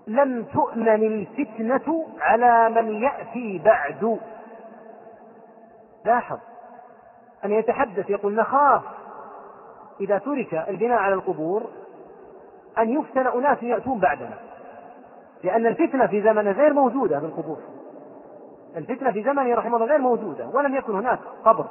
[0.08, 4.20] لم تؤمن الفتنة على من يأتي بعد.
[6.06, 6.38] لاحظ.
[7.46, 8.82] أن يتحدث يقول نخاف.
[10.02, 11.64] إذا ترك البناء على القبور
[12.78, 14.38] أن يفتن أناس يأتون بعدنا.
[15.44, 17.58] لأن الفتنة في زمن غير موجودة بالقبور
[18.76, 21.66] الفتنة في زمنه رحمه الله غير موجودة ولم يكن هناك قبر.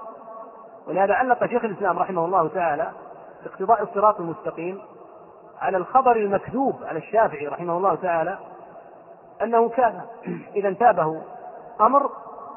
[0.88, 2.92] ولهذا علق شيخ الإسلام رحمه الله تعالى
[3.44, 4.80] باقتضاء الصراط المستقيم
[5.60, 8.38] على الخبر المكذوب على الشافعي رحمه الله تعالى
[9.42, 10.00] أنه كان
[10.56, 11.22] إذا انتابه
[11.80, 12.10] أمر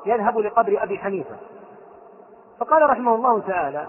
[0.05, 1.35] يذهب لقبر أبي حنيفة.
[2.59, 3.87] فقال رحمه الله تعالى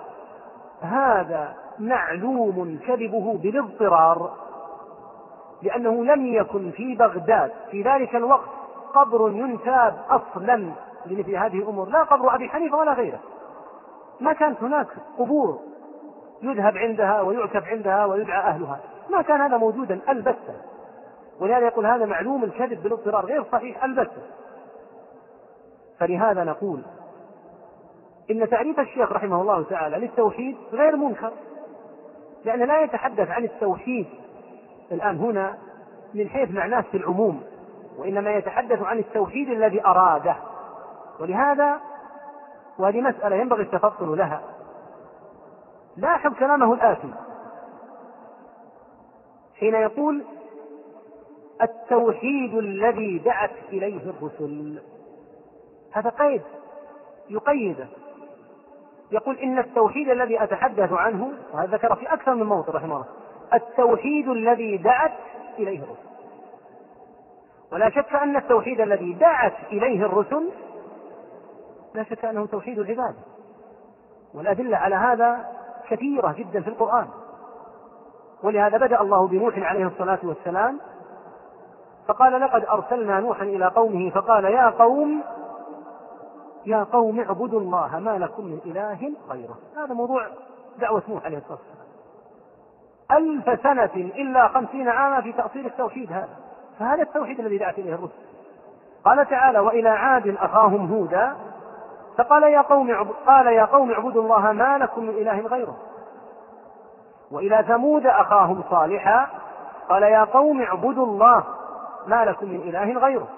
[0.80, 4.30] هذا معلوم كذبه بالاضطرار
[5.62, 7.52] لأنه لم يكن في بغداد.
[7.70, 8.48] في ذلك الوقت
[8.94, 10.72] قبر ينتاب أصلا
[11.06, 13.20] لمثل هذه الأمور لا قبر أبي حنيفة ولا غيره.
[14.20, 14.86] ما كانت هناك
[15.18, 15.58] قبور
[16.42, 18.80] يذهب عندها ويعكف عندها ويدعى أهلها.
[19.10, 20.54] ما كان هذا موجودا البتة.
[21.40, 24.22] ولهذا يقول هذا معلوم الكذب بالاضطرار غير صحيح البتة.
[25.98, 26.82] فلهذا نقول
[28.30, 31.32] إن تعريف الشيخ رحمه الله تعالى للتوحيد غير منكر
[32.44, 34.06] لأن لا يتحدث عن التوحيد
[34.92, 35.58] الآن هنا
[36.14, 37.42] من حيث معناه في العموم
[37.98, 40.36] وإنما يتحدث عن التوحيد الذي أراده.
[41.20, 41.80] ولهذا
[42.78, 44.40] وهذه مسألة ينبغي التفطن لها.
[45.96, 47.14] لاحظ كلامه الآتي.
[49.60, 50.24] حين يقول
[51.62, 54.82] التوحيد الذي دعت إليه الرسل.
[55.92, 56.42] هذا قيد
[57.30, 57.88] يقيده
[59.12, 63.06] يقول إن التوحيد الذي أتحدث عنه وهذا ذكر في أكثر من موطن رحمه الله
[63.54, 65.12] التوحيد الذي دعت
[65.58, 66.08] إليه الرسل.
[67.72, 70.50] ولا شك أن التوحيد الذي دعت إليه الرسل
[71.94, 73.18] لا شك أنه توحيد العبادة
[74.34, 75.50] والأدلة على هذا
[75.88, 77.08] كثيرة جدا في القرآن.
[78.44, 80.80] ولهذا بدأ الله بنوح عليه الصلاة والسلام
[82.08, 85.22] فقال لقد أرسلنا نوحا إلى قومه فقال يا قوم
[86.66, 89.58] يا قوم اعبدوا الله ما لكم من إله غيره.
[89.76, 90.26] هذا موضوع
[90.78, 91.84] دعوة نوح عليه الصلاة والسلام.
[93.10, 96.36] ألف سنة إلا خمسين عاما في تأصيل التوحيد هذا.
[96.78, 98.24] فهذا التوحيد الذي دعت إليه الرسل.
[99.04, 101.36] قال تعالى وإلى عاد أخاهم هودا
[102.18, 105.76] فقال يا قوم قال يا قوم اعبدوا الله ما لكم من إله غيره.
[107.30, 109.26] وإلى ثمود أخاهم صالحا
[109.88, 111.44] قال يا قوم اعبدوا الله
[112.06, 113.28] ما لكم من إله غيره.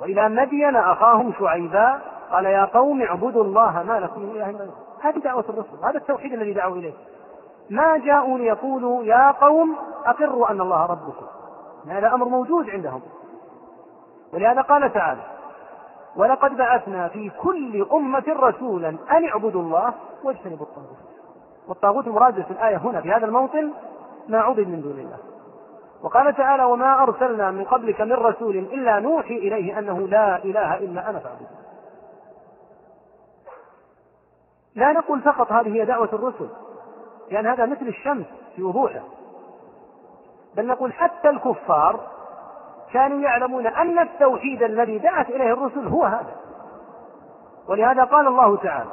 [0.00, 4.74] وإلى مدين أخاهم شعيبا قال يا قوم اعبدوا الله ما لكم من إله غيره.
[5.02, 6.92] هذه دعوة الرسل هذا التوحيد الذي دعوا إليه.
[7.70, 11.26] ما جاءوا ليقولوا يا قوم أقروا أن الله ربكم.
[11.88, 13.02] هذا أمر موجود عندهم.
[14.34, 15.22] ولهذا قال تعالى
[16.16, 21.11] ولقد بعثنا في كل أمة رسولا أن اعبدوا الله واجتنبوا الطاغوت.
[21.72, 23.72] والطاغوت مراد في الآية هنا في هذا الموطن
[24.28, 25.18] ما عبد من دون الله.
[26.02, 31.10] وقال تعالى وما أرسلنا من قبلك من رسول إلا نوحي إليه أنه لا إله إلا
[31.10, 31.48] أنا فاعبدون.
[34.74, 36.48] لا نقول فقط هذه هي دعوة الرسل
[37.30, 39.02] لأن هذا مثل الشمس في وضوحه.
[40.56, 42.00] بل نقول حتى الكفار
[42.92, 46.36] كانوا يعلمون أن التوحيد الذي دعت إليه الرسل هو هذا.
[47.68, 48.90] ولهذا قال الله تعالى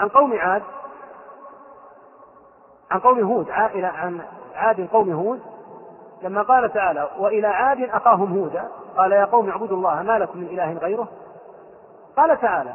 [0.00, 0.62] عن قوم عاد
[2.94, 4.20] عن قوم هود إلى عن
[4.54, 5.40] عاد قوم هود
[6.22, 8.68] لما قال تعالى وإلى عاد أخاهم هودا.
[8.96, 11.08] قال يا قوم اعبدوا الله ما لكم من إله غيره؟
[12.16, 12.72] قال تعالى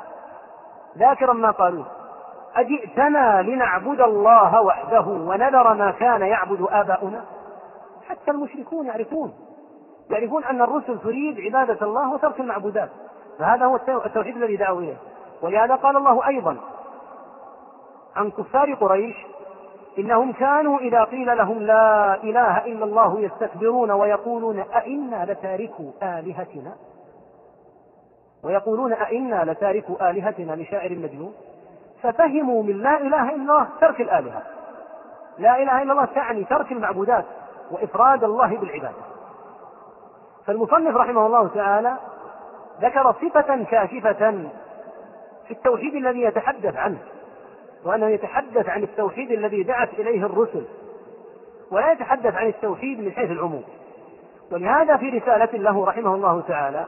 [0.98, 1.86] ذاكرا ما قالوه
[2.56, 7.22] أجئتنا لنعبد الله وحده ونذر ما كان يعبد آباؤنا؟
[8.10, 9.34] حتى المشركون يعرفون
[10.10, 12.90] يعرفون أن الرسل تريد عبادة الله وترك المعبودات
[13.40, 14.98] فهذا هو التوحيد الذي دعوا إليه.
[15.42, 16.58] ولهذا قال الله أيضا
[18.16, 19.16] عن كفار قريش
[19.98, 26.76] إنهم كانوا إذا قيل لهم لا إله إلا الله يستكبرون ويقولون أئنا لتاركوا آلهتنا؟
[28.44, 31.34] ويقولون أئنا لتاركوا آلهتنا لشاعر مجنون؟
[32.04, 34.42] ففهموا من لا إله إلا الله ترك الآلهة.
[35.38, 37.26] لا إله إلا الله تعني ترك المعبودات
[37.72, 39.10] وإفراد الله بالعبادة.
[40.46, 41.98] فالمصنف رحمه الله تعالى
[42.82, 44.50] ذكر صفة كاشفة
[45.48, 47.00] في التوحيد الذي يتحدث عنه.
[47.86, 50.66] وأنه يتحدث عن التوحيد الذي دعت إليه الرسل
[51.72, 53.64] ولا يتحدث عن التوحيد من حيث العموم.
[54.52, 56.86] ولهذا في رسالة له رحمه الله تعالى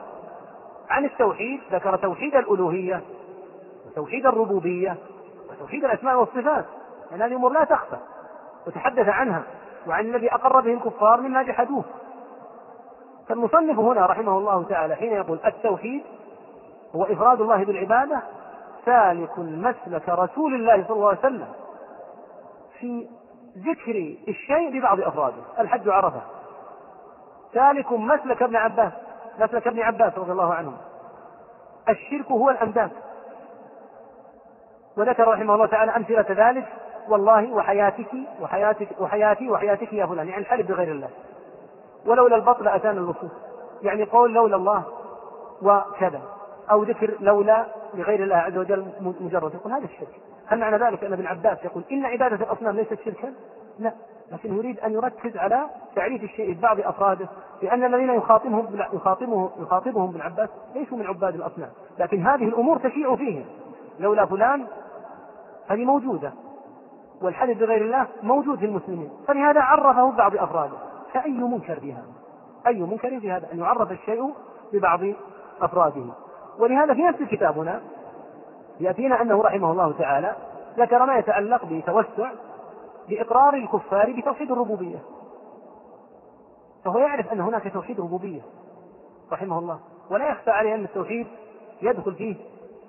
[0.90, 3.00] عن التوحيد ذكر توحيد الألوهية
[3.86, 4.96] وتوحيد الربوبية
[5.50, 6.64] وتوحيد الأسماء والصفات.
[7.10, 7.96] لأن هذه أمور لا تخفى.
[8.66, 9.42] وتحدث عنها
[9.86, 11.84] وعن الذي أقر به الكفار مما جحدوه
[13.28, 16.02] فالمصنف هنا رحمه الله تعالى حين يقول التوحيد
[16.96, 18.22] هو إفراد الله بالعبادة
[18.84, 21.48] سالك مسلك رسول الله صلى الله عليه وسلم
[22.78, 23.08] في
[23.58, 25.42] ذكر الشيء ببعض أفراده.
[25.58, 26.22] الحج عرفة.
[27.54, 28.92] سالك مسلك ابن عباس.
[29.38, 30.72] مسلك ابن عباس رضي الله عنه.
[31.88, 32.90] الشرك هو الأنداد
[34.96, 36.68] وذكر رحمه الله تعالى أمثلة ذلك.
[37.08, 40.28] والله وحياتك وحياتك وحياتي وحياتك يا فلان.
[40.28, 41.08] يعني الحلف بغير الله.
[42.06, 43.30] ولولا البطل أتانا النصوص
[43.82, 44.84] يعني قول لولا الله
[45.62, 46.20] وكذا.
[46.72, 49.54] أو ذكر لولا لغير الله عز وجل مجرد.
[49.54, 50.20] يقول هذا الشرك.
[50.46, 53.32] هل معنى ذلك أن ابن عباس يقول إن عبادة الأصنام ليست شركا؟
[53.78, 53.92] لا.
[54.32, 55.66] لكن يريد أن يركز على
[55.96, 57.28] تعريف الشيء ببعض أفراده
[57.62, 61.70] لأن الذين يخاطبهم يخاطبهم يخاطبهم ابن عباس ليسوا من عباد الأصنام.
[61.98, 63.44] لكن هذه الأمور تشيع فيهم.
[64.00, 64.66] لولا فلان
[65.68, 66.32] هذه موجودة
[67.22, 69.10] والحلف بغير الله موجود في المسلمين.
[69.28, 70.76] فلهذا عرفه ببعض أفراده.
[71.12, 72.12] فأي منكر في هذا
[72.66, 74.34] أي منكر في هذا أن يعرف الشيء
[74.72, 75.00] ببعض
[75.60, 76.04] أفراده.
[76.58, 77.80] ولهذا في نفس كتابنا
[78.80, 80.36] يأتينا أنه رحمه الله تعالى
[80.78, 82.30] ذكر ما يتعلق بتوسع
[83.08, 84.98] بإقرار الكفار بتوحيد الربوبية.
[86.84, 88.40] فهو يعرف أن هناك توحيد ربوبية
[89.32, 89.80] رحمه الله.
[90.10, 91.26] ولا يخفى عليه أن التوحيد
[91.82, 92.36] يدخل فيه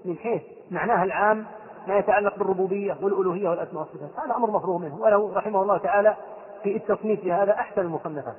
[0.05, 0.41] من حيث
[0.71, 1.45] معناها العام
[1.87, 4.25] ما يتعلق بالربوبية والألوهية والأسماء والصفات.
[4.25, 5.01] هذا أمر مفروغ منه.
[5.01, 6.15] وله رحمه الله تعالى
[6.63, 8.35] في التصنيف لهذا أحسن المصنفات.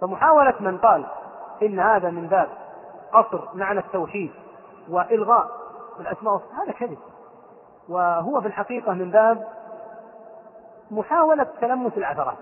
[0.00, 1.06] فمحاولة من قال
[1.62, 2.48] إن هذا من باب
[3.12, 4.30] قصر معنى التوحيد
[4.88, 5.48] وإلغاء
[6.00, 6.54] الأسماء والصفات.
[6.62, 6.98] هذا كذب.
[7.88, 9.48] وهو في الحقيقة من باب
[10.90, 12.36] محاولة تلمس العثرات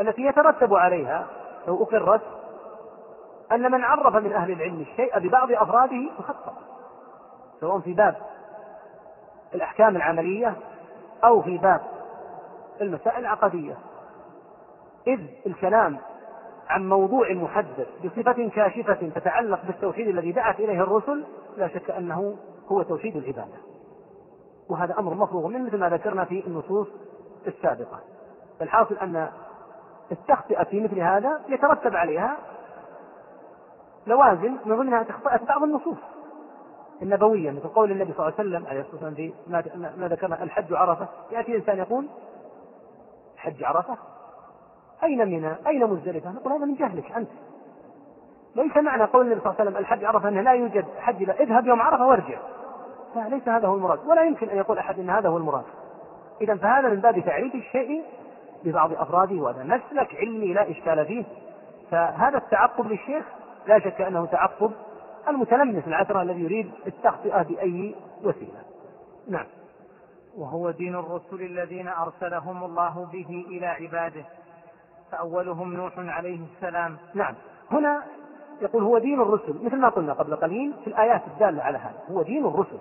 [0.00, 1.26] التي يترتب عليها
[1.66, 2.22] لو أقرت
[3.52, 6.54] أن من عرف من أهل العلم الشيء ببعض أفراده فخطأ
[7.60, 8.16] سواء في باب
[9.54, 10.56] الأحكام العملية
[11.24, 11.80] أو في باب
[12.80, 13.76] المسائل العقدية.
[15.06, 15.98] إذ الكلام
[16.68, 21.24] عن موضوع محدد بصفة كاشفة تتعلق بالتوحيد الذي دعت إليه الرسل
[21.56, 22.36] لا شك أنه
[22.68, 23.58] هو توحيد العبادة.
[24.68, 26.88] وهذا أمر مفروغ منه مثل ما ذكرنا في النصوص
[27.46, 28.00] السابقة.
[28.62, 29.28] الحاصل أن
[30.12, 32.36] التخطئة في مثل هذا يترتب عليها
[34.06, 35.98] لوازم من ضمنها تخطئة بعض النصوص.
[37.02, 39.32] النبوية مثل قول النبي صلى الله عليه وسلم عليه الصلاة والسلام في
[39.96, 41.08] ما ذكرنا الحج عرفة.
[41.30, 42.08] يأتي الإنسان يقول
[43.36, 43.96] حج عرفة؟
[45.04, 47.28] أين منى؟ أين مزدلفة؟ نقول هذا من جهلك أنت.
[48.56, 51.40] ليس معنى قول النبي صلى الله عليه وسلم الحج عرفة أنه لا يوجد حج لا
[51.40, 52.38] اذهب يوم عرفة وارجع.
[53.14, 53.98] فليس هذا هو المراد.
[54.06, 55.64] ولا يمكن أن يقول أحد أن هذا هو المراد.
[56.40, 58.02] إذا فهذا من باب تعريف الشيء
[58.64, 61.24] ببعض أفراده وهذا مسلك علمي لا إشكال فيه.
[61.90, 63.24] فهذا التعقب للشيخ
[63.66, 64.72] لا شك أنه تعقب
[65.28, 67.94] المتلمس العثرة الذي يريد التخطئة بأي
[68.24, 68.62] وسيلة.
[69.28, 69.46] نعم.
[70.38, 74.24] وهو دين الرسل الذين أرسلهم الله به إلى عباده.
[75.12, 76.96] فأولهم نوح عليه السلام.
[77.14, 77.34] نعم.
[77.70, 78.02] هنا
[78.60, 82.22] يقول هو دين الرسل مثل ما قلنا قبل قليل في الآيات الدالة على هذا هو
[82.22, 82.78] دين الرسل.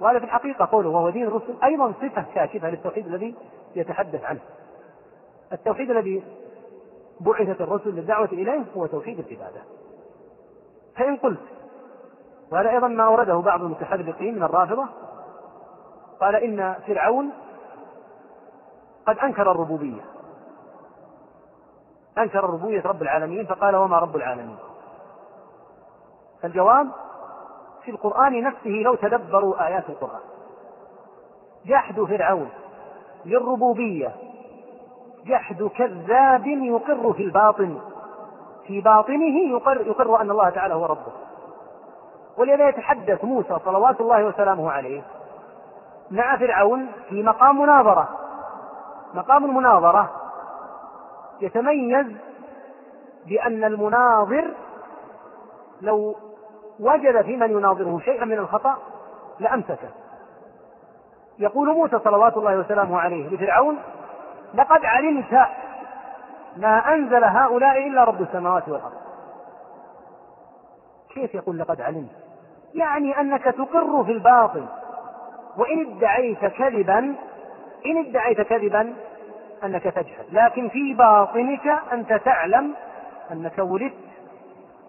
[0.00, 3.34] وهذا في الحقيقة قوله وهو دين الرسل أيضا صفة كاشفة للتوحيد الذي
[3.76, 4.40] يتحدث عنه.
[5.52, 6.22] التوحيد الذي
[7.20, 9.62] بعثت الرسل للدعوة إليه هو توحيد العبادة.
[10.96, 11.40] فإن قلت
[12.52, 14.88] وهذا أيضا ما أورده بعض المتحرقين من الرافضة
[16.20, 17.30] قال إن فرعون
[19.06, 20.02] قد أنكر الربوبية.
[22.22, 24.56] أنكر ربوبية رب العالمين فقال وما رب العالمين؟
[26.44, 26.88] الجواب
[27.84, 30.20] في القرآن نفسه لو تدبروا آيات القرآن.
[31.66, 32.50] جحد فرعون
[33.24, 34.12] للربوبية
[35.26, 37.78] جحد كذاب يقر في الباطن
[38.66, 41.12] في باطنه يقر, يقر أن الله تعالى هو ربه.
[42.38, 45.02] ولذا يتحدث موسى صلوات الله وسلامه عليه
[46.10, 48.08] مع فرعون في مقام مناظرة
[49.14, 50.19] مقام المناظرة
[51.40, 52.06] يتميز
[53.26, 54.50] بأن المناظر
[55.80, 56.16] لو
[56.80, 58.76] وجد في من يناظره شيئا من الخطأ
[59.40, 59.88] لأمسكه.
[61.38, 63.78] يقول موسى صلوات الله وسلامه عليه لفرعون
[64.54, 65.46] لقد علمت
[66.56, 69.00] ما أنزل هؤلاء إلا رب السماوات والأرض.
[71.14, 72.10] كيف يقول لقد علمت
[72.74, 74.64] يعني أنك تقر في الباطل
[75.56, 76.98] وإن ادعيت كذبا
[77.86, 78.94] إن ادعيت كذبا
[79.64, 82.74] أنك تجهل لكن في باطنك أنت تعلم
[83.32, 83.94] أنك ولدت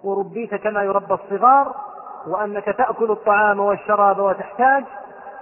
[0.04, 1.76] وربيت كما يربى الصغار
[2.28, 4.84] وأنك تأكل الطعام والشراب وتحتاج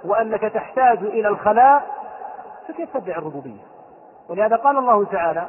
[0.04, 2.00] وأنك تحتاج إلى الخلاء
[2.68, 3.62] فكيف تدعي الربوبية؟
[4.30, 5.48] ولهذا قال الله تعالى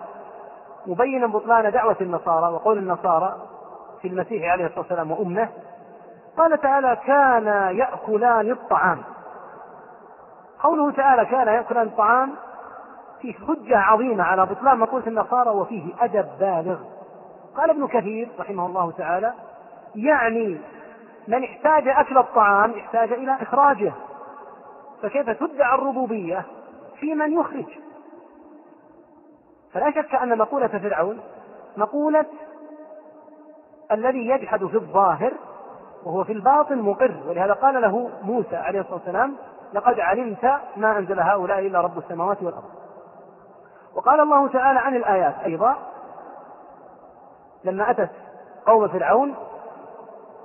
[0.86, 3.36] مبينا بطلان دعوة النصارى وقول النصارى
[4.02, 5.48] في المسيح عليه الصلاة والسلام وأمه
[6.36, 9.02] قال تعالى كان يأكلان الطعام.
[10.62, 12.34] قوله تعالى كان يأكلان الطعام
[13.20, 16.78] فيه حجة عظيمة على بطلان مقولة النصارى وفيه أدب بالغ.
[17.56, 19.32] قال ابن كثير رحمه الله تعالى
[19.94, 20.58] يعني
[21.28, 23.92] من احتاج أكل الطعام احتاج إلى إخراجه.
[25.02, 26.44] فكيف تدعى الربوبية
[27.00, 27.78] في من يخرج؟
[29.72, 31.20] فلا شك أن مقولة فرعون
[31.76, 32.26] مقولة
[33.92, 35.32] الذي يجحد في الظاهر
[36.04, 37.14] وهو في الباطن مقر.
[37.28, 39.36] ولهذا قال له موسى عليه الصلاة والسلام
[39.74, 42.79] لقد علمت ما أنزل هؤلاء إلا رب السماوات والأرض.
[43.94, 45.76] وقال الله تعالى عن الآيات أيضا
[47.64, 48.10] لما أتت
[48.66, 49.34] قوم فرعون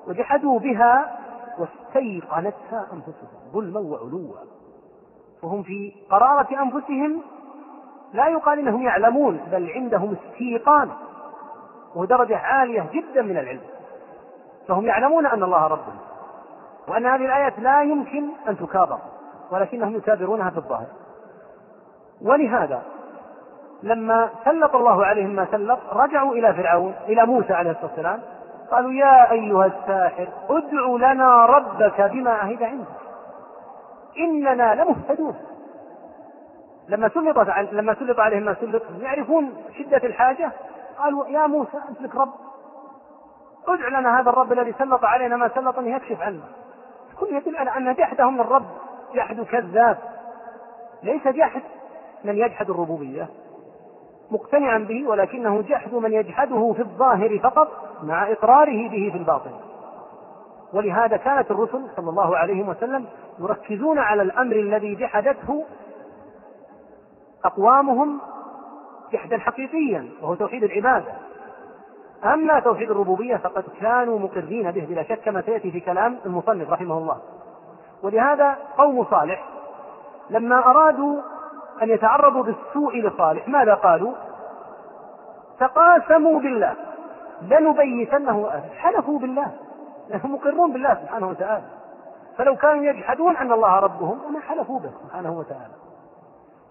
[0.07, 1.19] وجحدوا بها
[1.57, 4.33] واستيقنتها أنفسهم ظلما وعلوا.
[5.43, 7.21] وهم في قرارة أنفسهم
[8.13, 10.91] لا يقال إنهم يعلمون بل عندهم استيقان
[11.95, 13.61] وهو درجة عالية جدا من العلم.
[14.67, 15.97] فهم يعلمون أن الله ربهم
[16.87, 18.99] وأن هذه الآيات لا يمكن أن تكابر
[19.51, 20.87] ولكنهم يكابرونها في الظاهر.
[22.21, 22.83] ولهذا
[23.85, 28.21] لما سلط الله عليهم ما سلط رجعوا إلى فرعون إلى موسى عليه الصلاة والسلام.
[28.71, 32.87] قالوا يا أيها الساحر ادع لنا ربك بما عهد عندك.
[34.19, 35.35] إننا لمهتدون.
[36.89, 37.37] لما سلط
[37.71, 40.51] لما سلط عليهم ما سلط يعرفون شدة الحاجة؟
[40.97, 42.33] قالوا يا موسى أنت لك رب.
[43.67, 46.43] ادع لنا هذا الرب الذي سلط علينا ما سلط أن يكشف عنا.
[47.19, 48.65] كل يدل على أن جحدهم للرب
[49.15, 49.97] جحد كذاب.
[51.03, 51.61] ليس جحد
[52.23, 53.27] من يجحد الربوبية.
[54.31, 57.67] مقتنعا به ولكنه جحد من يجحده في الظاهر فقط
[58.03, 59.51] مع إقراره به في الباطن.
[60.73, 63.05] ولهذا كانت الرسل صلى الله عليه وسلم
[63.39, 65.65] يركزون على الأمر الذي جحدته
[67.45, 68.19] أقوامهم
[69.13, 71.13] جحدا حقيقيا وهو توحيد العبادة.
[72.23, 76.97] أما توحيد الربوبية فقد كانوا مقرين به بلا شك كما سيأتي في كلام المصنف رحمه
[76.97, 77.17] الله.
[78.03, 79.45] ولهذا قوم صالح
[80.29, 81.21] لما أرادوا
[81.81, 83.47] أن يتعرضوا بالسوء لصالح.
[83.47, 84.13] ماذا قالوا؟
[85.59, 86.73] تقاسموا بالله.
[87.41, 89.51] لنبيتنه حلفوا بالله.
[90.09, 91.65] لأنهم مقرون بالله سبحانه وتعالى.
[92.37, 95.73] فلو كانوا يجحدون أن الله ربهم وما حلفوا به سبحانه وتعالى.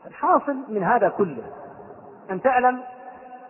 [0.06, 1.42] الحاصل من هذا كله
[2.30, 2.80] أن تعلم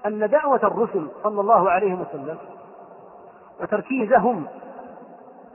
[0.07, 2.39] أن دعوة الرسل صلى الله عليه وسلم
[3.61, 4.47] وتركيزهم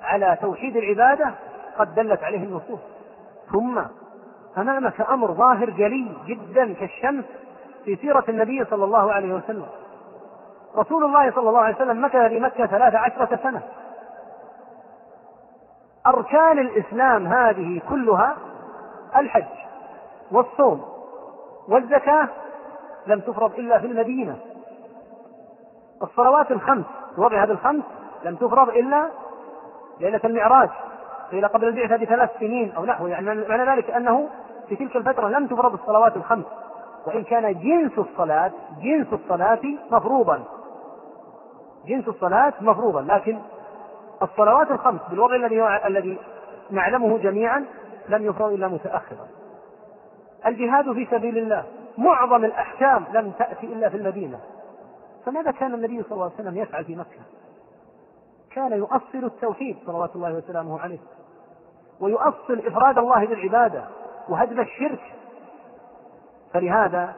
[0.01, 1.33] على توحيد العبادة
[1.77, 2.79] قد دلت عليه النصوص.
[3.51, 3.81] ثم
[4.61, 7.25] أمامك أمر ظاهر جلي جدا كالشمس
[7.85, 9.65] في سيرة النبي صلى الله عليه وسلم.
[10.75, 13.61] رسول الله صلى الله عليه وسلم مكث في مكة ثلاث عشرة سنة؟
[16.07, 18.35] أركان الإسلام هذه كلها
[19.15, 19.43] الحج
[20.31, 20.85] والصوم
[21.67, 22.27] والزكاة
[23.07, 24.37] لم تفرض إلا في المدينة.
[26.03, 26.85] الصلوات الخمس
[27.17, 27.83] وضع هذه الخمس
[28.25, 29.09] لم تفرض إلا
[29.99, 30.69] ليلة المعراج
[31.31, 34.29] قيل قبل البعثة بثلاث سنين أو نحو يعني معنى ذلك أنه
[34.69, 36.45] في تلك الفترة لم تفرض الصلوات الخمس.
[37.07, 38.51] وإن كان جنس الصلاة
[38.81, 39.61] جنس الصلاة
[39.91, 40.43] مفروضا.
[41.85, 43.01] جنس الصلاة مفروضا.
[43.01, 43.39] لكن
[44.21, 46.17] الصلوات الخمس بالوضع الذي الذي
[46.69, 47.65] نعلمه جميعا
[48.09, 49.27] لم يفرض إلا متأخرا.
[50.45, 51.63] الجهاد في سبيل الله.
[51.97, 54.39] معظم الأحكام لم تأتي إلا في المدينة.
[55.25, 57.19] فماذا كان النبي صلى الله عليه وسلم يفعل في مكة؟
[58.51, 60.99] كان يؤصل التوحيد صلوات الله وسلامه عليه.
[61.99, 63.83] ويؤصل إفراد الله بالعبادة.
[64.29, 64.99] وهدم الشرك.
[66.53, 67.13] فلهذا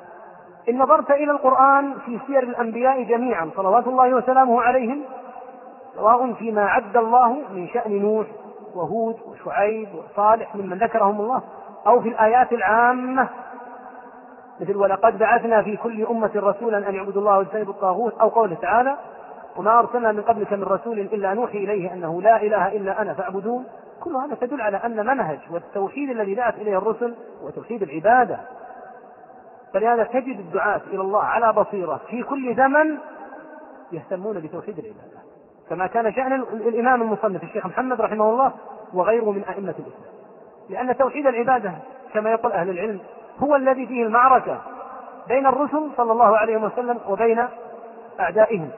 [0.70, 5.04] إن نظرت إلى القرآن في سير الأنبياء جميعا صلوات الله وسلامه عليهم
[5.96, 8.28] سواء فيما عد الله من شأن نوح
[8.76, 11.42] وهود وشعيب وصالح ممن ذكرهم الله
[11.88, 13.30] أو في الآيات العامة
[14.60, 18.98] مثل ولقد بعثنا في كل أمة رسولا أن يعبدوا الله واجتنبوا الطاغوت أو قوله تعالى
[19.58, 23.66] وما أرسلنا من قبلك من رسول إلا نوحي إليه أنه لا إله إلا أنا فاعبدون
[24.04, 28.40] كل هذا تدل على أن منهج والتوحيد الذي دعت إليه الرسل هو توحيد العبادة.
[29.74, 32.98] فلهذا تجد الدعاة إلى الله على بصيرة في كل زمن
[33.92, 35.22] يهتمون بتوحيد العبادة.
[35.70, 38.52] كما كان شأن الإمام المصنف الشيخ محمد رحمه الله
[38.94, 40.12] وغيره من أئمة الإسلام.
[40.70, 41.74] لأن توحيد العبادة
[42.14, 43.00] كما يقول أهل العلم
[43.40, 44.62] هو الذي فيه المعركة
[45.28, 47.48] بين الرسل صلى الله عليه وسلم وبين
[48.20, 48.70] أعدائهم.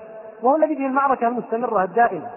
[0.43, 2.30] وهو الذي فيه المعركة المستمرة الدائمة.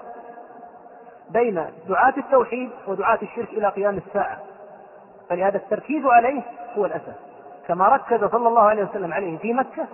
[1.30, 4.38] بين دعاة التوحيد ودعاة الشرك إلى قيام الساعة.
[5.30, 6.42] فلهذا التركيز عليه
[6.76, 7.14] هو الأساس.
[7.68, 9.86] كما ركز صلى الله عليه وسلم عليه في مكة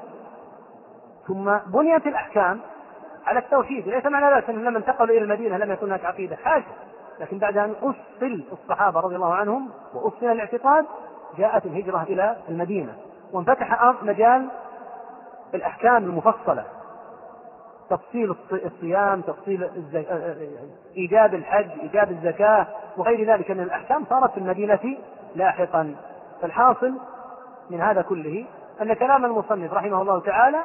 [1.26, 2.60] ثم بنيت الأحكام
[3.26, 3.88] على التوحيد.
[3.88, 6.72] ليس معنى ذلك أن لما انتقلوا إلى المدينة لم يكن هناك عقيدة حاشا
[7.20, 10.86] لكن بعد أن أصل الصحابة رضي الله عنهم وأصل الاعتقاد
[11.38, 12.94] جاءت الهجرة إلى المدينة.
[13.32, 14.48] وانفتح مجال
[15.54, 16.64] الأحكام المفصلة.
[17.96, 19.68] تفصيل الصيام تفصيل
[20.96, 22.66] إيجاب الحج إيجاب الزكاة
[22.96, 24.96] وغير ذلك من الأحكام صارت في المدينة
[25.34, 25.94] لاحقا.
[26.42, 26.92] فالحاصل
[27.70, 28.44] من هذا كله
[28.82, 30.58] أن كلام المصنف رحمه الله تعالى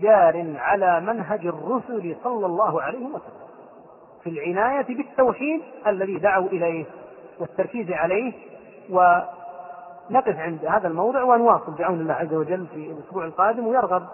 [0.00, 3.44] جار على منهج الرسل صلى الله عليه وسلم
[4.22, 6.84] في العناية بالتوحيد الذي دعوا إليه
[7.38, 8.32] والتركيز عليه
[8.90, 14.06] ونقف عند هذا الموضع ونواصل بعون الله عز وجل في الأسبوع القادم ويرغب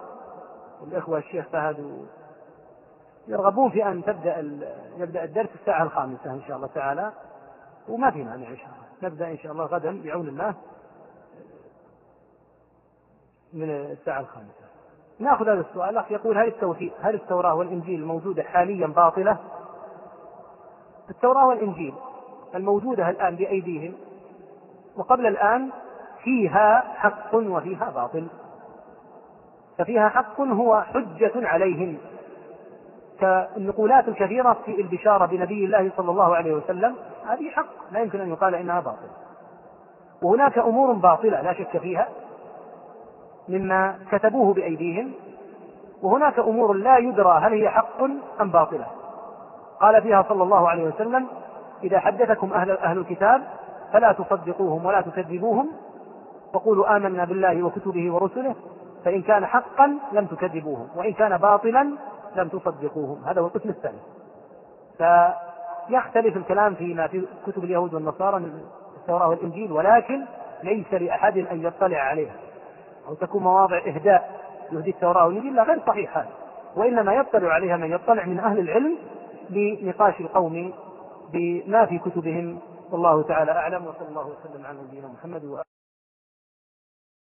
[0.87, 2.07] الإخوة الشيخ فهد
[3.29, 4.39] يرغبون في أن تبدأ
[4.99, 7.13] يبدأ الدرس الساعة الخامسة إن شاء الله تعالى
[7.89, 9.09] وما في مانع إن شاء الله.
[9.11, 10.55] نبدأ إن شاء الله غدا بعون الله
[13.53, 14.65] من الساعة الخامسة.
[15.19, 15.91] نأخذ هذا السؤال.
[15.91, 19.39] الأخ يقول هل التوحيد هل التوراة والإنجيل الموجودة حاليا باطلة؟
[21.11, 21.95] التوراة والإنجيل
[22.55, 23.95] الموجودة الآن بأيديهم
[24.97, 25.71] وقبل الآن
[26.25, 28.27] فيها حق وفيها باطل.
[29.81, 31.99] ففيها حق هو حجة عليهم.
[33.21, 36.95] كالنقولات الكثيرة في البشارة بنبي الله صلى الله عليه وسلم
[37.29, 39.09] هذه حق لا يمكن أن يقال إنها باطل
[40.23, 42.09] وهناك أمور باطلة لا شك فيها
[43.49, 45.13] مما كتبوه بأيديهم
[46.03, 48.03] وهناك أمور لا يدرى هل هي حق
[48.41, 48.87] أم باطلة.
[49.81, 51.27] قال فيها صلى الله عليه وسلم
[51.85, 53.43] إذا حدثكم أهل, أهل الكتاب
[53.93, 55.69] فلا تصدقوهم ولا تكذبوهم
[56.55, 58.55] وقولوا آمنا بالله وكتبه ورسله
[59.05, 61.97] فإن كان حقا لم تكذبوهم وإن كان باطلا
[62.37, 63.25] لم تصدقوهم.
[63.25, 63.99] هذا هو القسم الثاني.
[64.99, 68.61] فيختلف الكلام فيما في كتب اليهود والنصارى من
[68.97, 70.25] التوراة والإنجيل ولكن
[70.63, 72.35] ليس لأحد أن يطلع عليها.
[73.09, 74.41] أو تكون مواضع إهداء
[74.73, 76.31] يهدي التوراة والإنجيل لا غير صحيح هذا
[76.77, 78.99] وإنما يطلع عليها من يطلع من أهل العلم
[79.51, 80.73] لنقاش القوم
[81.33, 82.59] بما في كتبهم.
[82.91, 85.80] والله تعالى أعلم وصلى الله وسلم على نبينا محمد وآله